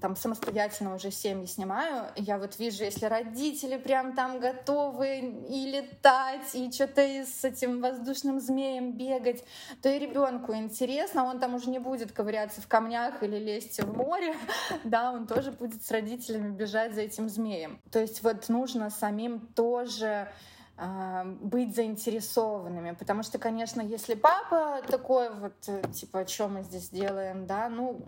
[0.00, 6.54] там самостоятельно уже семьи снимаю, я вот вижу, если родители прям там готовы и летать,
[6.54, 9.44] и что-то с этим воздушным змеем бегать,
[9.82, 13.96] то и ребенку интересно, он там уже не будет ковыряться в камнях или лезть в
[13.96, 14.34] море,
[14.84, 17.80] да, он тоже будет с родителями бежать за этим змеем.
[17.90, 20.28] То есть вот нужно самим тоже
[20.76, 26.90] а, быть заинтересованными, потому что, конечно, если папа такой вот, э, типа, что мы здесь
[26.90, 28.00] делаем, да, ну,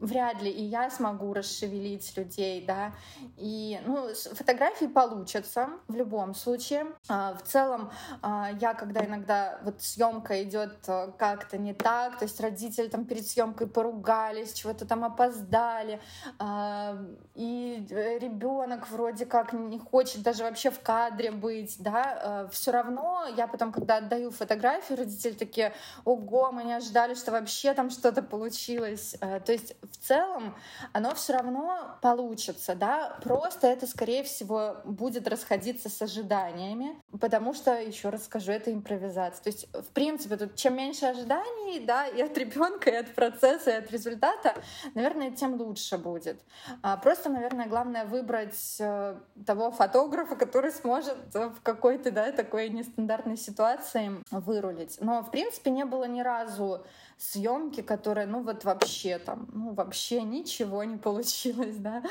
[0.00, 2.92] вряд ли и я смогу расшевелить людей, да,
[3.36, 6.86] и, ну, фотографии получатся в любом случае.
[7.08, 7.90] А, в целом,
[8.22, 13.04] а, я когда иногда вот съемка идет э, как-то не так, то есть родители там
[13.04, 16.00] перед съемкой поругались, чего-то там опоздали,
[16.38, 16.98] а,
[17.34, 23.46] и ребенок вроде как не хочет даже вообще в кадре быть, да, все равно я
[23.46, 25.72] потом, когда отдаю фотографию, родители такие,
[26.04, 30.54] ого, мы не ожидали, что вообще там что-то получилось, э, то есть в целом
[30.92, 37.80] оно все равно получится, да, просто это, скорее всего, будет расходиться с ожиданиями, потому что,
[37.80, 39.42] еще раз скажу, это импровизация.
[39.42, 43.70] То есть, в принципе, тут чем меньше ожиданий, да, и от ребенка, и от процесса,
[43.70, 44.54] и от результата,
[44.94, 46.40] наверное, тем лучше будет.
[46.82, 49.16] А просто, наверное, главное выбрать э,
[49.46, 54.98] того фотографа, который сможет в какой-то, да, такой нестандартной ситуации вырулить.
[55.00, 56.84] Но, в принципе, не было ни разу
[57.18, 62.02] съемки, которые, ну вот вообще там, ну вообще ничего не получилось, да.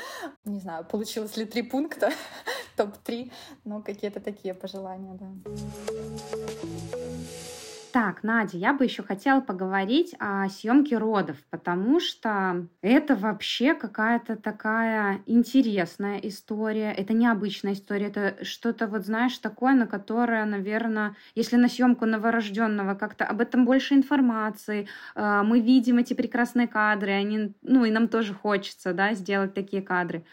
[0.44, 2.12] Не знаю, получилось ли три пункта,
[2.76, 3.32] топ-3,
[3.64, 5.28] но какие-то такие пожелания, да.
[7.94, 14.34] Так, Надя, я бы еще хотела поговорить о съемке родов, потому что это вообще какая-то
[14.34, 16.90] такая интересная история.
[16.90, 18.06] Это необычная история.
[18.08, 23.64] Это что-то, вот знаешь, такое, на которое, наверное, если на съемку новорожденного как-то об этом
[23.64, 29.14] больше информации, э, мы видим эти прекрасные кадры, они, ну и нам тоже хочется, да,
[29.14, 30.24] сделать такие кадры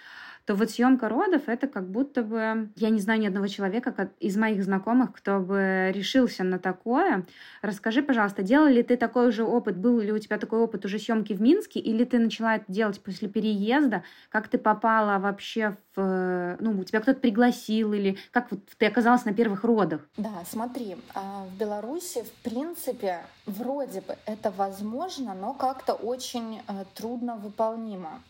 [0.46, 4.38] то вот съемка родов это как будто бы, я не знаю ни одного человека из
[4.38, 7.26] моих знакомых, кто бы решился на такое.
[7.62, 11.00] Расскажи, пожалуйста, делал ли ты такой уже опыт, был ли у тебя такой опыт уже
[11.00, 14.04] съемки в Минске, или ты начала это делать после переезда?
[14.30, 19.26] Как ты попала вообще в, ну, у тебя кто-то пригласил или как вот ты оказалась
[19.26, 20.02] на первых родах?
[20.18, 26.86] Да, смотри, а, в Беларуси в принципе вроде бы это возможно, но как-то очень э,
[26.96, 28.22] трудно выполнимо.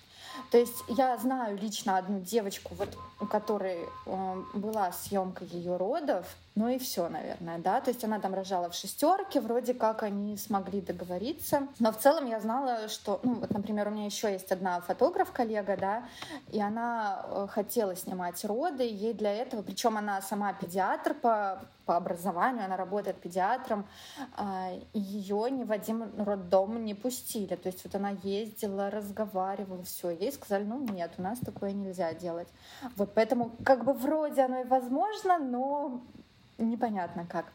[0.50, 6.26] То есть я знаю лично одну девочку, вот, у которой э, была съемка ее родов,
[6.56, 7.80] ну и все, наверное, да.
[7.80, 11.68] То есть она там рожала в шестерке, вроде как они смогли договориться.
[11.80, 15.78] Но в целом я знала, что, ну вот, например, у меня еще есть одна фотограф-коллега,
[15.78, 16.04] да,
[16.52, 21.98] и она э, хотела снимать роды, ей для этого, причем она сама педиатр по по
[21.98, 23.86] образованию, она работает педиатром,
[24.38, 27.56] а, ее ни в один роддом не пустили.
[27.56, 32.14] То есть вот она ездила, разговаривала, все, ей сказали, ну нет, у нас такое нельзя
[32.14, 32.48] делать.
[32.96, 36.02] Вот поэтому как бы вроде оно и возможно, но
[36.70, 37.46] непонятно как.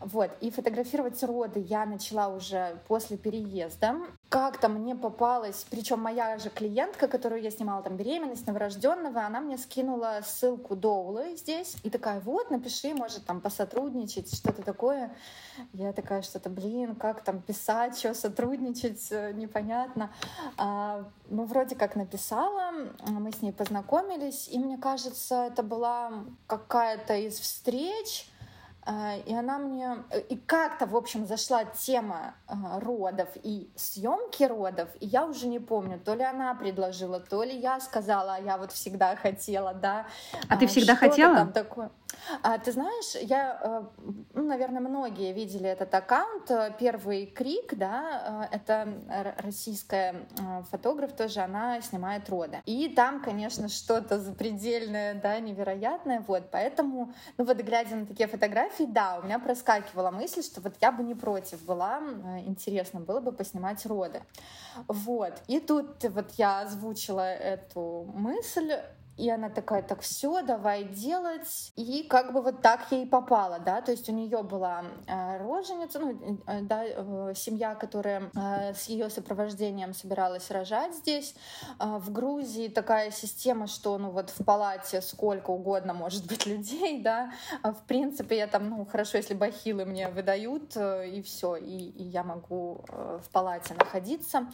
[0.00, 3.96] Вот, и фотографировать роды я начала уже после переезда.
[4.28, 9.58] Как-то мне попалась, причем моя же клиентка, которую я снимала там беременность новорожденного, она мне
[9.58, 15.14] скинула ссылку Доулы здесь и такая, вот, напиши, может там посотрудничать, что-то такое.
[15.72, 20.10] Я такая, что-то, блин, как там писать, что сотрудничать, э, непонятно.
[20.56, 22.72] А, ну, вроде как написала,
[23.06, 28.28] мы с ней познакомились, и мне кажется, это была какая-то из встреч,
[29.26, 29.98] и она мне...
[30.10, 35.46] Э, и как-то, в общем, зашла тема а, родов и съемки родов, и я уже
[35.46, 39.72] не помню, то ли она предложила, то ли я сказала, а я вот всегда хотела,
[39.72, 40.06] да.
[40.48, 41.36] А, а ты всегда хотела?
[41.36, 41.90] Там такое.
[42.42, 43.82] А, ты знаешь, я, э,
[44.34, 46.50] ну, наверное, многие видели этот аккаунт.
[46.78, 50.26] Первый крик, да, э, это российская
[50.70, 52.60] фотограф тоже, она снимает роды.
[52.64, 58.84] И там, конечно, что-то запредельное, да, невероятное, вот, поэтому, ну вот, глядя на такие фотографии,
[58.84, 62.00] да, у меня проскакивала мысль, что вот я бы не против была,
[62.46, 64.22] интересно было бы поснимать роды.
[64.88, 65.34] Вот.
[65.48, 68.72] И тут вот я озвучила эту мысль,
[69.16, 71.72] и она такая, так все, давай делать.
[71.76, 75.98] И как бы вот так ей попало, да, то есть у нее была э, роженица,
[75.98, 81.34] ну, э, да, э, семья, которая э, с ее сопровождением собиралась рожать здесь.
[81.78, 87.02] Э, в Грузии такая система, что, ну, вот в палате сколько угодно может быть людей,
[87.02, 87.32] да.
[87.62, 91.90] А в принципе, я там, ну, хорошо, если бахилы мне выдают, э, и все, и,
[91.90, 94.46] и я могу в палате находиться.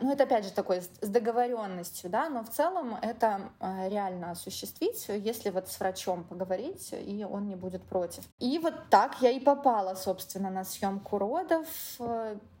[0.00, 3.52] Ну, это опять же такой с договоренностью, да, но в целом это
[3.88, 8.24] реально осуществить, если вот с врачом поговорить, и он не будет против.
[8.38, 11.66] И вот так я и попала, собственно, на съемку родов.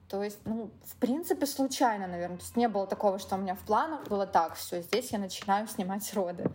[0.08, 2.36] То есть, ну, в принципе, случайно, наверное.
[2.36, 5.18] То есть не было такого, что у меня в планах было так, все, здесь я
[5.18, 6.48] начинаю снимать роды.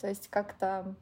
[0.00, 0.94] То есть как-то...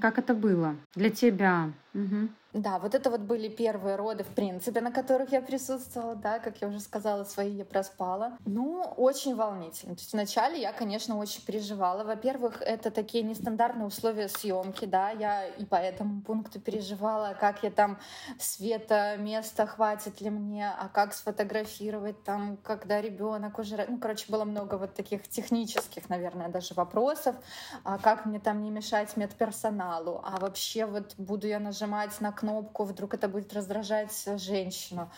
[0.00, 1.72] Как это было для тебя?
[1.92, 2.28] Угу.
[2.52, 6.60] Да, вот это вот были первые роды, в принципе, на которых я присутствовала, да, как
[6.60, 8.36] я уже сказала, свои я проспала.
[8.44, 9.94] Ну, очень волнительно.
[9.94, 12.04] То есть вначале я, конечно, очень переживала.
[12.04, 17.70] Во-первых, это такие нестандартные условия съемки, да, я и по этому пункту переживала, как я
[17.70, 17.98] там
[18.38, 23.86] света, места хватит ли мне, а как сфотографировать там, когда ребенок уже...
[23.88, 27.34] Ну, короче, было много вот таких технических, наверное, даже вопросов,
[27.82, 32.82] а как мне там не мешать медперсоналу, а вообще вот буду я нажимать на кнопку,
[32.82, 35.08] вдруг это будет раздражать женщину.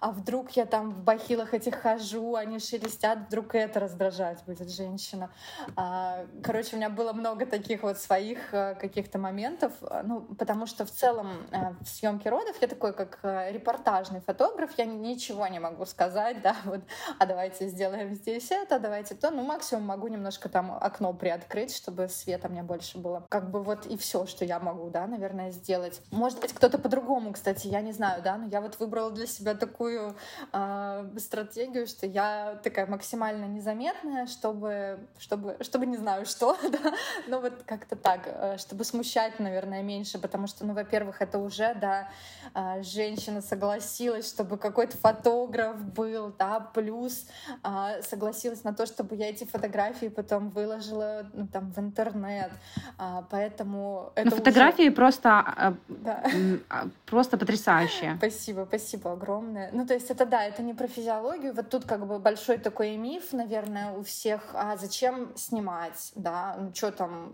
[0.00, 5.30] А вдруг я там в бахилах этих хожу, они шелестят, вдруг это раздражать будет женщина.
[5.76, 10.66] А, короче, у меня было много таких вот своих э, каких-то моментов, э, ну, потому
[10.66, 15.60] что в целом э, в съемке родов я такой как репортажный фотограф, я ничего не
[15.60, 16.80] могу сказать, да, вот,
[17.18, 22.08] а давайте сделаем здесь это, давайте то, ну, максимум могу немножко там окно приоткрыть, чтобы
[22.08, 23.24] света мне больше было.
[23.28, 26.02] Как бы вот и все, что я могу, да, наверное, сделать.
[26.10, 29.26] Может быть, кто-то кто-то по-другому, кстати, я не знаю, да, но я вот выбрала для
[29.26, 30.16] себя такую
[30.52, 36.94] э, стратегию, что я такая максимально незаметная, чтобы, чтобы, чтобы не знаю что, да,
[37.26, 41.74] но вот как-то так, э, чтобы смущать, наверное, меньше, потому что, ну, во-первых, это уже,
[41.74, 42.08] да,
[42.54, 47.26] э, женщина согласилась, чтобы какой-то фотограф был, да, плюс
[47.64, 52.50] э, согласилась на то, чтобы я эти фотографии потом выложила, ну, там, в интернет,
[52.98, 54.92] э, поэтому это Но фотографии уже...
[54.92, 56.24] просто да.
[56.68, 58.16] А, просто потрясающие.
[58.16, 59.70] Спасибо, спасибо огромное.
[59.72, 61.54] Ну, то есть это да, это не про физиологию.
[61.54, 64.42] Вот тут как бы большой такой миф, наверное, у всех.
[64.54, 66.56] А зачем снимать, да?
[66.58, 67.32] Ну, что там,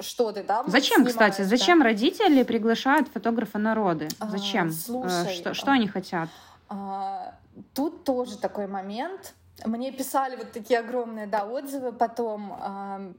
[0.00, 1.86] что ты там Зачем, кстати, зачем да?
[1.86, 4.08] родители приглашают фотографа на роды?
[4.18, 4.68] А, зачем?
[4.68, 6.28] А, слушай, что, что они хотят?
[6.68, 7.34] А,
[7.74, 9.34] тут тоже такой момент.
[9.64, 13.14] Мне писали вот такие огромные да, отзывы потом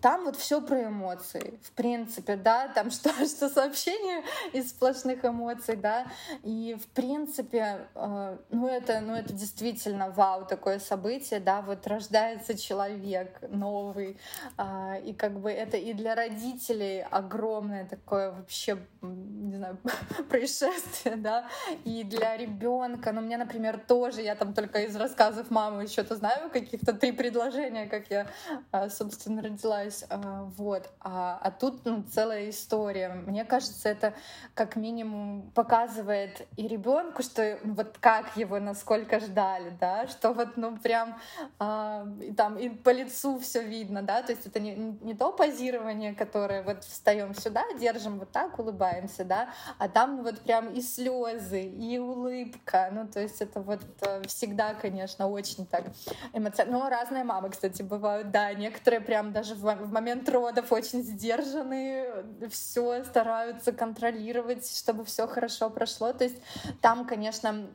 [0.00, 4.22] там вот все про эмоции, в принципе, да, там что, что сообщение
[4.52, 6.06] из сплошных эмоций, да,
[6.42, 12.56] и в принципе, э, ну это, ну это действительно вау, такое событие, да, вот рождается
[12.56, 14.18] человек новый,
[14.58, 19.78] э, и как бы это и для родителей огромное такое вообще, не знаю,
[20.28, 21.46] происшествие, да,
[21.84, 26.50] и для ребенка, ну мне, например, тоже, я там только из рассказов мамы еще-то знаю
[26.50, 28.26] каких-то три предложения, как я,
[28.72, 33.08] э, собственно, родила родилась, а, вот, а, а тут ну, целая история.
[33.08, 34.14] Мне кажется, это
[34.54, 40.56] как минимум показывает и ребенку, что ну, вот как его насколько ждали, да, что вот
[40.56, 41.18] ну прям
[41.58, 45.32] а, и там и по лицу все видно, да, то есть это не, не то
[45.32, 50.80] позирование, которое вот встаем сюда, держим вот так, улыбаемся, да, а там вот прям и
[50.80, 55.84] слезы, и улыбка, ну то есть это вот э, всегда, конечно, очень так
[56.32, 56.72] эмоционально.
[56.72, 62.06] Ну, разные мамы, кстати, бывают, да, некоторые прям даже в в момент родов очень сдержаны,
[62.50, 66.12] все стараются контролировать, чтобы все хорошо прошло.
[66.12, 66.36] То есть
[66.80, 67.66] там, конечно,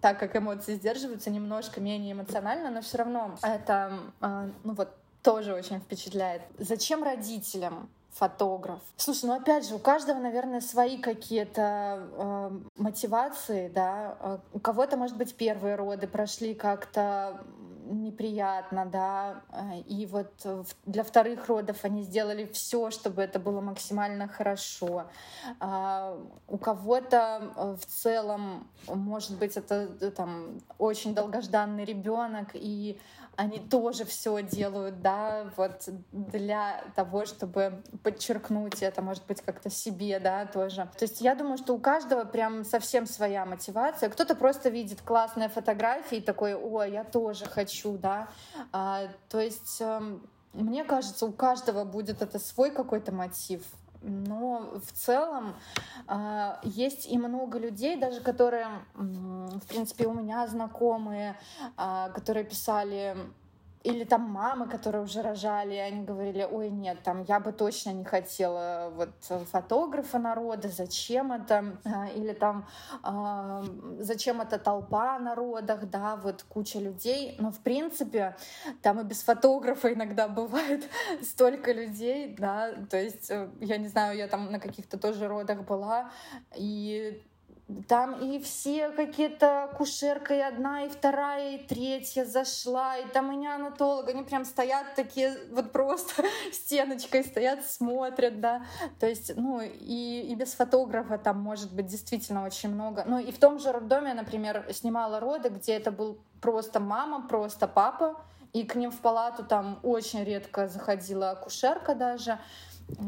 [0.00, 4.90] так как эмоции сдерживаются, немножко менее эмоционально, но все равно это, а, ну вот,
[5.22, 6.42] тоже очень впечатляет.
[6.58, 8.80] Зачем родителям фотограф.
[8.96, 14.40] Слушай, ну опять же, у каждого, наверное, свои какие-то э, мотивации, да.
[14.52, 17.44] У кого-то, может быть, первые роды прошли как-то
[17.88, 20.32] неприятно, да, э, и вот
[20.86, 25.06] для вторых родов они сделали все, чтобы это было максимально хорошо.
[25.60, 32.98] А, у кого-то э, в целом, может быть, это э, там очень долгожданный ребенок, и
[33.38, 40.18] они тоже все делают, да, вот для того, чтобы подчеркнуть это, может быть, как-то себе,
[40.18, 40.88] да, тоже.
[40.98, 44.10] То есть я думаю, что у каждого прям совсем своя мотивация.
[44.10, 48.28] Кто-то просто видит классные фотографии и такой, о, я тоже хочу, да.
[48.72, 50.22] А, то есть эм,
[50.52, 53.62] мне кажется, у каждого будет это свой какой-то мотив.
[54.00, 55.56] Но в целом
[56.06, 61.36] э, есть и много людей, даже которые, в принципе, у меня знакомые,
[61.76, 63.16] э, которые писали
[63.88, 68.04] или там мамы, которые уже рожали, они говорили, ой, нет, там я бы точно не
[68.04, 69.10] хотела вот
[69.50, 71.78] фотографа народа, зачем это?
[71.84, 72.66] А, или там
[73.02, 73.64] э,
[74.00, 77.36] зачем эта толпа на родах, да, вот куча людей.
[77.38, 78.36] Но в принципе
[78.82, 80.88] там и без фотографа иногда бывает
[81.22, 85.64] столько людей, да, то есть э, я не знаю, я там на каких-то тоже родах
[85.64, 86.10] была,
[86.54, 87.22] и
[87.86, 93.36] там и все какие-то кушерка, и одна, и вторая, и третья зашла, и там и
[93.36, 98.62] неонатолог, они прям стоят такие, вот просто стеночкой стоят, смотрят, да.
[98.98, 103.04] То есть, ну, и, и без фотографа там может быть действительно очень много.
[103.06, 107.68] Ну, и в том же роддоме, например, снимала роды, где это был просто мама, просто
[107.68, 108.16] папа,
[108.54, 112.38] и к ним в палату там очень редко заходила акушерка даже.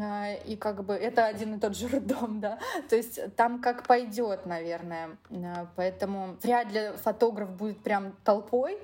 [0.00, 2.58] А, и как бы это один и тот же роддом, да,
[2.88, 8.78] то есть там как пойдет, наверное, а, поэтому вряд ли фотограф будет прям толпой,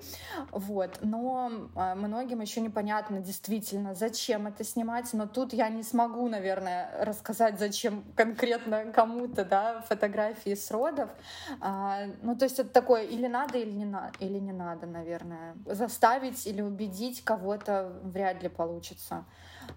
[0.51, 6.28] вот, но а, многим еще непонятно действительно, зачем это снимать, но тут я не смогу,
[6.28, 11.11] наверное, рассказать, зачем конкретно кому-то, да, фотографии с родов,
[12.22, 16.47] ну, то есть это такое, или надо, или не надо, или не надо, наверное, заставить
[16.47, 19.24] или убедить кого-то вряд ли получится.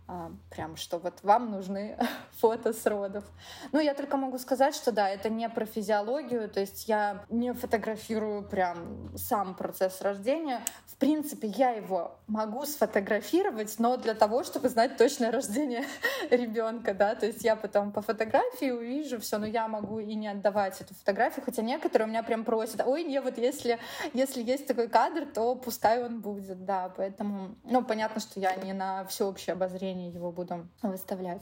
[0.07, 1.95] А, прям, что вот вам нужны
[2.39, 3.23] фото с родов.
[3.71, 7.53] Ну, я только могу сказать, что да, это не про физиологию, то есть я не
[7.53, 10.61] фотографирую прям сам процесс рождения.
[10.87, 15.85] В принципе, я его могу сфотографировать, но для того, чтобы знать точное рождение
[16.31, 20.27] ребенка, да, то есть я потом по фотографии увижу все, но я могу и не
[20.27, 23.79] отдавать эту фотографию, хотя некоторые у меня прям просят, ой, не, вот если,
[24.13, 28.73] если есть такой кадр, то пускай он будет, да, поэтому, ну, понятно, что я не
[28.73, 31.41] на всеобщее обозрение обсуждении его буду выставлять.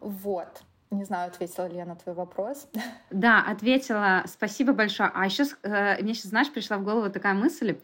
[0.00, 0.62] Вот.
[0.90, 2.68] Не знаю, ответила ли я на твой вопрос.
[3.10, 4.22] Да, ответила.
[4.26, 5.10] Спасибо большое.
[5.12, 7.76] А еще э, мне сейчас, знаешь, пришла в голову такая мысль,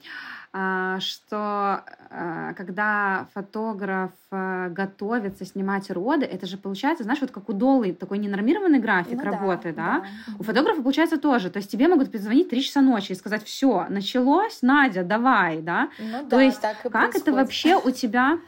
[0.53, 7.49] э, что э, когда фотограф э, готовится снимать роды, это же получается, знаешь, вот как
[7.49, 10.35] у Долы такой ненормированный график ну, работы, да, да?
[10.39, 11.51] У фотографа получается тоже.
[11.51, 15.91] То есть тебе могут позвонить три часа ночи и сказать, все, началось, Надя, давай, да.
[15.99, 17.23] Ну, То да, есть как происходит.
[17.23, 18.39] это вообще у тебя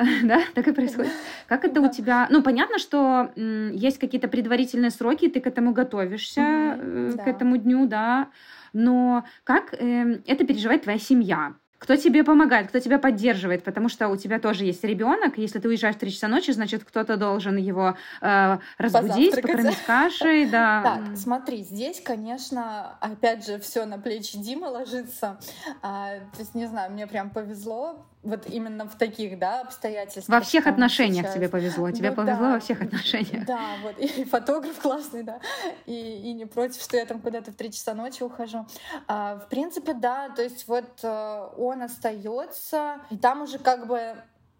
[0.24, 1.12] да, так и происходит.
[1.46, 2.26] Как это у тебя?
[2.30, 7.86] Ну, понятно, что есть какие-то предварительные сроки, ты к этому готовишься, э, к этому дню,
[7.86, 8.28] да.
[8.72, 11.54] Но как эм, это переживает твоя семья?
[11.80, 15.38] кто тебе помогает, кто тебя поддерживает, потому что у тебя тоже есть ребенок.
[15.38, 20.44] Если ты уезжаешь в 3 часа ночи, значит, кто-то должен его э, разбудить, покормить кашей.
[20.50, 20.82] Да.
[20.82, 25.38] Так, смотри, здесь, конечно, опять же, все на плечи Димы ложится.
[25.80, 30.40] А, то есть, не знаю, мне прям повезло вот именно в таких, да, обстоятельствах.
[30.40, 31.34] Во всех отношениях сейчас.
[31.34, 31.90] тебе повезло.
[31.90, 32.52] Тебе ну, повезло да.
[32.54, 33.46] во всех отношениях.
[33.46, 33.98] Да, вот.
[33.98, 35.40] И фотограф классный, да.
[35.86, 38.66] И, и не против, что я там куда-то в 3 часа ночи ухожу.
[39.08, 44.16] А, в принципе, да, то есть вот э, он остается, и там уже как бы,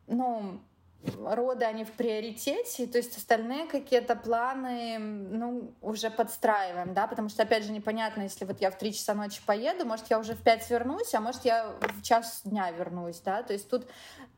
[0.07, 0.61] ну,
[1.25, 7.43] роды, они в приоритете, то есть остальные какие-то планы, ну, уже подстраиваем, да, потому что,
[7.43, 10.43] опять же, непонятно, если вот я в 3 часа ночи поеду, может, я уже в
[10.43, 13.89] 5 вернусь, а может, я в час дня вернусь, да, то есть тут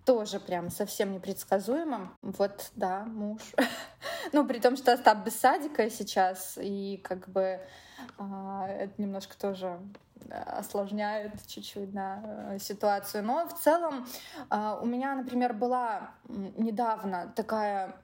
[0.04, 2.16] тоже прям совсем непредсказуемо.
[2.22, 3.40] Вот, да, муж.
[4.32, 7.60] ну, при том, что Остап без садика сейчас, и как бы
[8.18, 9.78] это немножко тоже
[10.30, 13.24] осложняет чуть-чуть да, ситуацию.
[13.24, 14.06] Но в целом
[14.50, 17.96] а, у меня, например, была недавно такая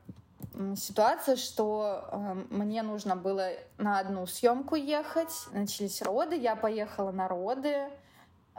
[0.77, 5.33] ситуация, что э, мне нужно было на одну съемку ехать.
[5.53, 7.89] Начались роды, я поехала на роды.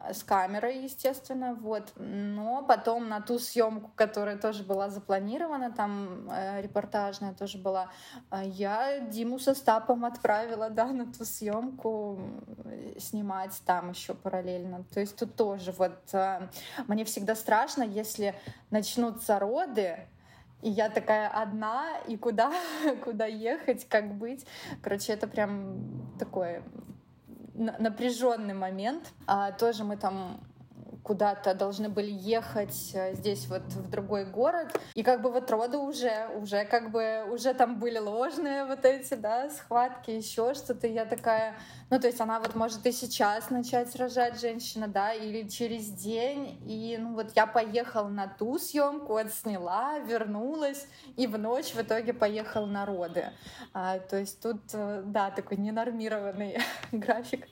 [0.03, 1.91] Э, с камерой, естественно, вот.
[1.95, 7.89] Но потом на ту съемку, которая тоже была запланирована, там э, репортажная тоже была,
[8.31, 12.19] э, я Диму со Стапом отправила, да, на ту съемку
[12.97, 14.83] снимать там еще параллельно.
[14.93, 16.47] То есть тут тоже вот э,
[16.87, 18.35] мне всегда страшно, если
[18.71, 20.07] начнутся роды,
[20.61, 22.51] и я такая одна, и куда,
[23.03, 24.45] куда ехать, как быть.
[24.81, 26.63] Короче, это прям такое
[27.59, 29.11] напряженный момент.
[29.27, 30.39] А, тоже мы там
[31.09, 34.79] куда-то должны были ехать э, здесь вот в другой город.
[34.93, 39.15] И как бы вот роды уже, уже как бы, уже там были ложные вот эти,
[39.15, 40.85] да, схватки, еще что-то.
[40.85, 41.55] Я такая,
[41.89, 46.59] ну, то есть она вот может и сейчас начать рожать женщина, да, или через день.
[46.67, 50.85] И, ну, вот я поехала на ту съемку, отсняла, вернулась,
[51.17, 53.31] и в ночь в итоге поехала на роды.
[53.73, 56.59] А, то есть тут, э, да, такой ненормированный
[56.91, 57.47] график.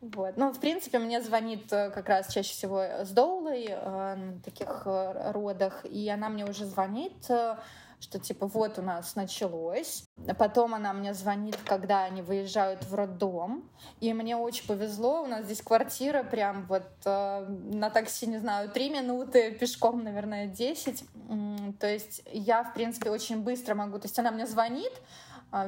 [0.00, 0.36] Вот.
[0.36, 4.82] Ну, в принципе, мне звонит э, как раз чаще всего с Доулой э, на таких
[4.84, 7.56] э, родах, и она мне уже звонит, э,
[8.00, 10.04] что типа вот у нас началось.
[10.38, 13.68] Потом она мне звонит, когда они выезжают в роддом.
[13.98, 18.70] И мне очень повезло, у нас здесь квартира прям вот э, на такси, не знаю,
[18.70, 21.04] три минуты, пешком, наверное, 10.
[21.80, 23.98] То есть я, в принципе, очень быстро могу.
[23.98, 24.92] То есть она мне звонит,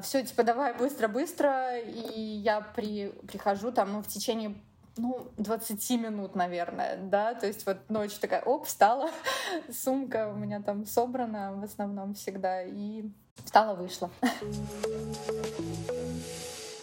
[0.02, 4.54] все, типа, давай быстро-быстро, и я при, прихожу там, ну, в течение
[4.96, 9.10] ну, 20 минут, наверное, да, то есть вот ночь такая, оп, встала,
[9.72, 13.04] сумка у меня там собрана в основном всегда, и
[13.44, 14.10] встала, вышла.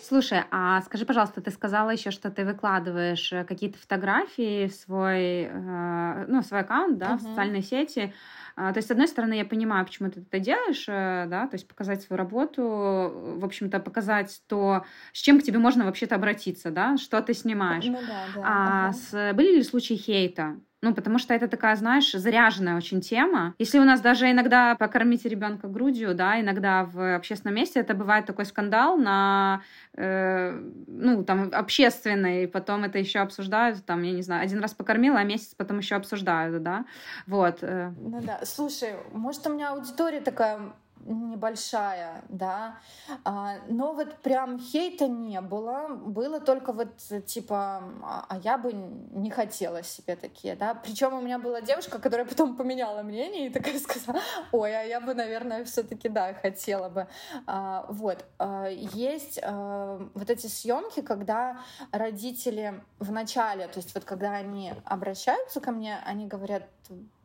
[0.08, 5.50] Слушай, а скажи, пожалуйста, ты сказала еще, что ты выкладываешь э, какие-то фотографии в свой,
[5.52, 7.18] э, ну, в свой аккаунт, да, uh-huh.
[7.18, 8.14] в социальной сети.
[8.60, 11.54] А, то есть, с одной стороны, я понимаю, почему ты это делаешь, э, да, то
[11.54, 14.84] есть показать свою работу, в общем-то, показать то,
[15.14, 17.86] с чем к тебе можно вообще-то обратиться, да, что ты снимаешь.
[17.86, 18.42] Ну, да, да.
[18.44, 18.94] А, ага.
[18.94, 20.60] с, были ли случаи хейта?
[20.84, 23.56] Ну, потому что это такая, знаешь, заряженная очень тема.
[23.58, 28.28] Если у нас даже иногда покормить ребенка грудью, да, иногда в общественном месте это бывает
[28.28, 29.64] такой скандал на,
[29.96, 30.52] э,
[30.88, 35.24] ну, там, общественный, потом это еще обсуждают, там, я не знаю, один раз покормила, а
[35.24, 36.86] месяц потом еще обсуждают, да,
[37.26, 37.58] вот.
[37.62, 37.92] Э.
[38.00, 40.60] Ну да, слушай, может, у меня аудитория такая
[41.06, 42.80] небольшая, да,
[43.24, 48.74] а, но вот прям хейта не было, было только вот типа, а, а я бы
[48.74, 53.50] не хотела себе такие, да, причем у меня была девушка, которая потом поменяла мнение и
[53.50, 54.20] такая сказала,
[54.52, 57.08] ой, а я бы, наверное, все-таки да, хотела бы,
[57.46, 58.26] а, вот,
[58.70, 61.60] есть вот эти съемки, когда
[61.92, 66.64] родители в начале, то есть вот когда они обращаются ко мне, они говорят,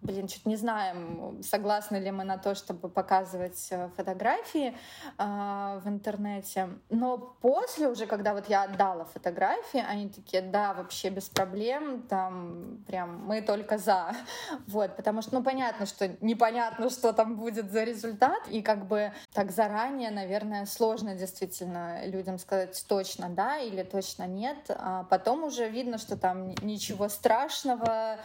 [0.03, 4.77] блин, что-то не знаем, согласны ли мы на то, чтобы показывать э, фотографии
[5.19, 6.69] э, в интернете.
[6.91, 12.83] Но после уже, когда вот я отдала фотографии, они такие, да, вообще без проблем, там
[12.87, 14.13] прям мы только за.
[14.67, 19.13] Вот, потому что, ну, понятно, что непонятно, что там будет за результат, и как бы
[19.33, 25.69] так заранее, наверное, сложно действительно людям сказать точно да или точно нет, а потом уже
[25.69, 28.19] видно, что там ничего страшного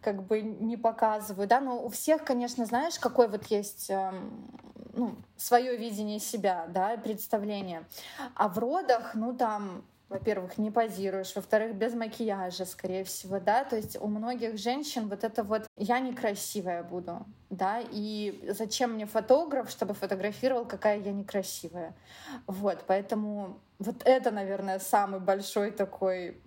[0.00, 4.50] как бы не показывают рассказываю, да, но у всех, конечно, знаешь, какой вот есть эм,
[4.94, 7.84] ну, свое видение себя, да, представление.
[8.34, 13.76] А в родах, ну там, во-первых, не позируешь, во-вторых, без макияжа, скорее всего, да, то
[13.76, 19.70] есть у многих женщин вот это вот «я некрасивая буду», да, и зачем мне фотограф,
[19.70, 21.94] чтобы фотографировал, какая я некрасивая,
[22.46, 26.40] вот, поэтому вот это, наверное, самый большой такой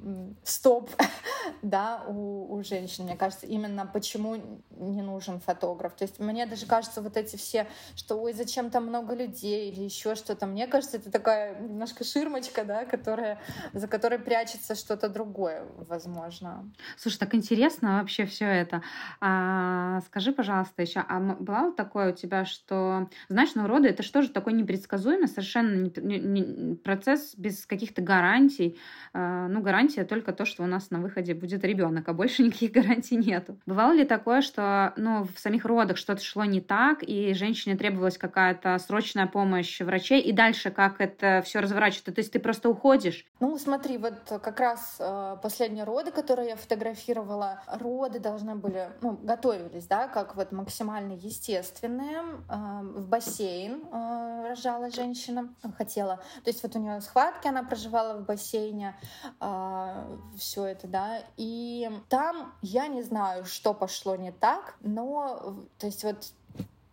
[0.44, 0.90] стоп,
[1.62, 4.36] да, у, у женщин, мне кажется, именно почему
[4.72, 5.96] не нужен фотограф.
[5.96, 9.84] То есть мне даже кажется, вот эти все, что ой, зачем там много людей или
[9.84, 13.40] еще что-то, мне кажется, это такая немножко ширмочка, да, которая,
[13.74, 16.70] за которой прячется что-то другое, возможно.
[16.98, 18.82] Слушай, так интересно вообще все это.
[19.22, 24.04] А, скажи, пожалуйста, еще, а была вот такое у тебя, что, знаешь, ну, роды это
[24.04, 28.78] же такой непредсказуемый совершенно не, не, не, процесс без каких-то гарантий.
[29.14, 32.72] А, ну, гарантия только то, что у нас на выходе будет ребенок, а больше никаких
[32.72, 33.58] гарантий нету.
[33.66, 38.18] Бывало ли такое, что ну, в самих родах что-то шло не так, и женщине требовалась
[38.18, 42.12] какая-то срочная помощь врачей, и дальше как это все разворачивается?
[42.12, 43.26] То есть ты просто уходишь?
[43.40, 49.18] Ну, смотри, вот как раз э, последние роды, которые я фотографировала, роды должны были, ну,
[49.22, 52.24] готовились, да, как вот максимально естественные.
[52.50, 56.18] Э, в бассейн э, рожала женщина, хотела.
[56.44, 58.96] То есть вот у нее схватки, она проживала в бассейне,
[59.40, 65.88] э, все это, да, и там я не знаю, что пошло не так, но, то
[65.88, 66.32] есть вот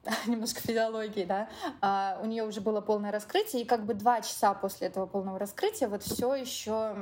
[0.26, 1.48] немножко физиологии, да,
[1.80, 5.38] а, у нее уже было полное раскрытие, и как бы два часа после этого полного
[5.38, 6.96] раскрытия вот все еще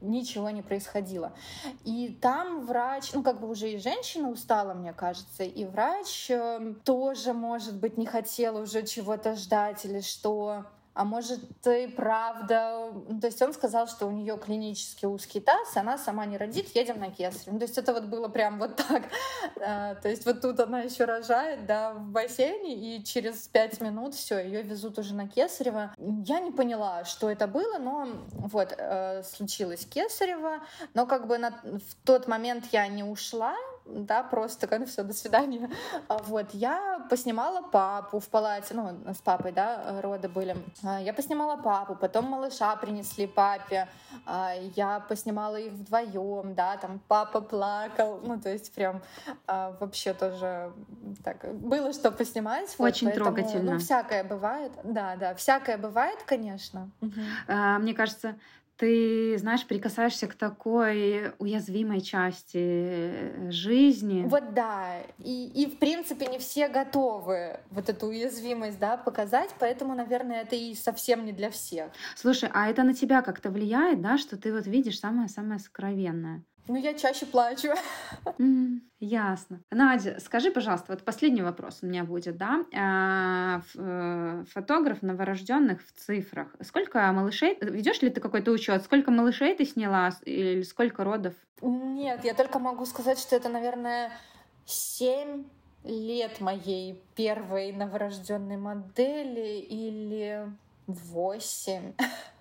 [0.00, 1.32] ничего не происходило.
[1.84, 6.74] И там врач, ну как бы уже и женщина устала, мне кажется, и врач э,
[6.84, 10.64] тоже, может быть, не хотел уже чего-то ждать или что
[10.98, 12.92] а может и правда.
[13.20, 16.98] То есть он сказал, что у нее клинически узкий таз, она сама не родит, едем
[16.98, 17.52] на кесарь.
[17.52, 19.04] Ну, то есть это вот было прям вот так.
[19.60, 24.14] А, то есть вот тут она еще рожает, да, в бассейне, и через пять минут
[24.14, 25.94] все, ее везут уже на Кесарево.
[25.98, 30.60] Я не поняла, что это было, но вот э, случилось Кесарево,
[30.94, 33.54] но как бы на, в тот момент я не ушла,
[33.88, 35.70] да, просто такая, ну все, до свидания.
[36.08, 40.56] А вот, я поснимала папу в палате, ну, с папой, да, роды были.
[40.84, 43.88] А, я поснимала папу, потом малыша принесли папе,
[44.26, 49.00] а, я поснимала их вдвоем, да, там папа плакал, ну, то есть прям
[49.46, 50.72] вообще тоже
[51.24, 52.74] так, было что поснимать.
[52.78, 53.72] Очень вот, поэтому, трогательно.
[53.72, 56.90] Ну, всякое бывает, да, да, всякое бывает, конечно.
[57.48, 58.36] Мне кажется,
[58.78, 64.22] ты, знаешь, прикасаешься к такой уязвимой части э, жизни.
[64.26, 65.00] Вот да.
[65.18, 70.54] И, и в принципе не все готовы вот эту уязвимость да, показать, поэтому, наверное, это
[70.54, 71.90] и совсем не для всех.
[72.14, 76.44] Слушай, а это на тебя как-то влияет, да, что ты вот видишь самое-самое сокровенное?
[76.68, 77.68] Ну, я чаще плачу.
[78.38, 79.60] Mm, ясно.
[79.70, 82.64] Надя, скажи, пожалуйста, вот последний вопрос у меня будет, да?
[82.76, 86.48] А, э, фотограф новорожденных в цифрах.
[86.60, 87.58] Сколько малышей?
[87.60, 88.84] Ведешь ли ты какой-то учет?
[88.84, 91.34] Сколько малышей ты сняла или сколько родов?
[91.62, 94.12] Нет, я только могу сказать, что это, наверное,
[94.66, 95.44] семь
[95.84, 100.52] лет моей первой новорожденной модели или
[100.86, 101.94] восемь.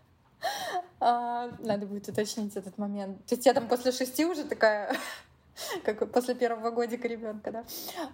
[1.00, 3.24] А, надо будет уточнить этот момент.
[3.26, 4.96] То есть я там после шести уже такая
[5.84, 7.64] как после первого годика ребенка, да.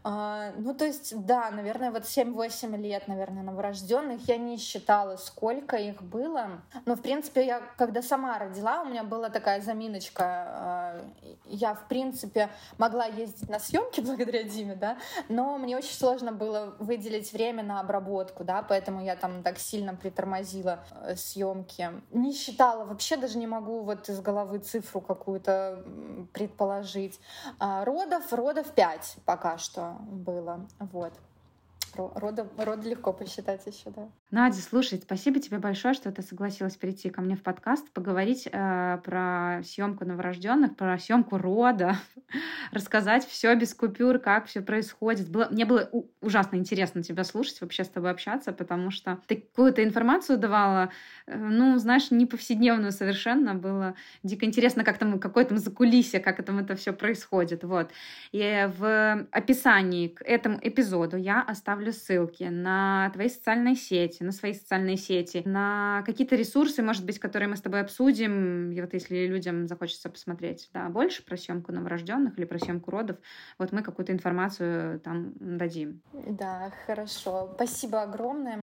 [0.03, 4.27] А, ну, то есть, да, наверное, вот 7-8 лет, наверное, новорожденных.
[4.27, 6.61] Я не считала, сколько их было.
[6.85, 10.23] Но, в принципе, я, когда сама родила, у меня была такая заминочка.
[10.25, 11.05] А,
[11.45, 14.97] я, в принципе, могла ездить на съемки благодаря Диме, да,
[15.29, 19.95] но мне очень сложно было выделить время на обработку, да, поэтому я там так сильно
[19.95, 21.89] притормозила э, съемки.
[22.11, 25.83] Не считала, вообще даже не могу вот из головы цифру какую-то
[26.33, 27.19] предположить.
[27.59, 30.67] А, родов, родов 5 пока что было.
[30.79, 31.13] Вот.
[31.95, 34.09] Рода, рода легко посчитать еще, да.
[34.31, 38.99] Надя, слушай, спасибо тебе большое, что ты согласилась прийти ко мне в подкаст, поговорить э,
[39.03, 41.97] про съемку новорожденных, про съемку рода,
[42.71, 45.29] рассказать все без купюр, как все происходит.
[45.29, 45.89] Было, мне было
[46.19, 50.89] ужасно интересно тебя слушать, вообще с тобой общаться, потому что ты какую-то информацию давала,
[51.27, 56.43] э, ну, знаешь, не повседневную совершенно, было дико интересно, как там, какое там закулисье, как
[56.43, 57.91] там это все происходит, вот.
[58.31, 61.43] И в описании к этому эпизоду я
[61.83, 67.19] оставлю ссылки на твои социальные сети, на свои социальные сети, на какие-то ресурсы, может быть,
[67.19, 71.71] которые мы с тобой обсудим, и вот если людям захочется посмотреть да, больше про съемку
[71.71, 73.17] новорожденных или про съемку родов,
[73.59, 76.01] вот мы какую-то информацию там дадим.
[76.13, 77.51] Да, хорошо.
[77.55, 78.62] Спасибо огромное.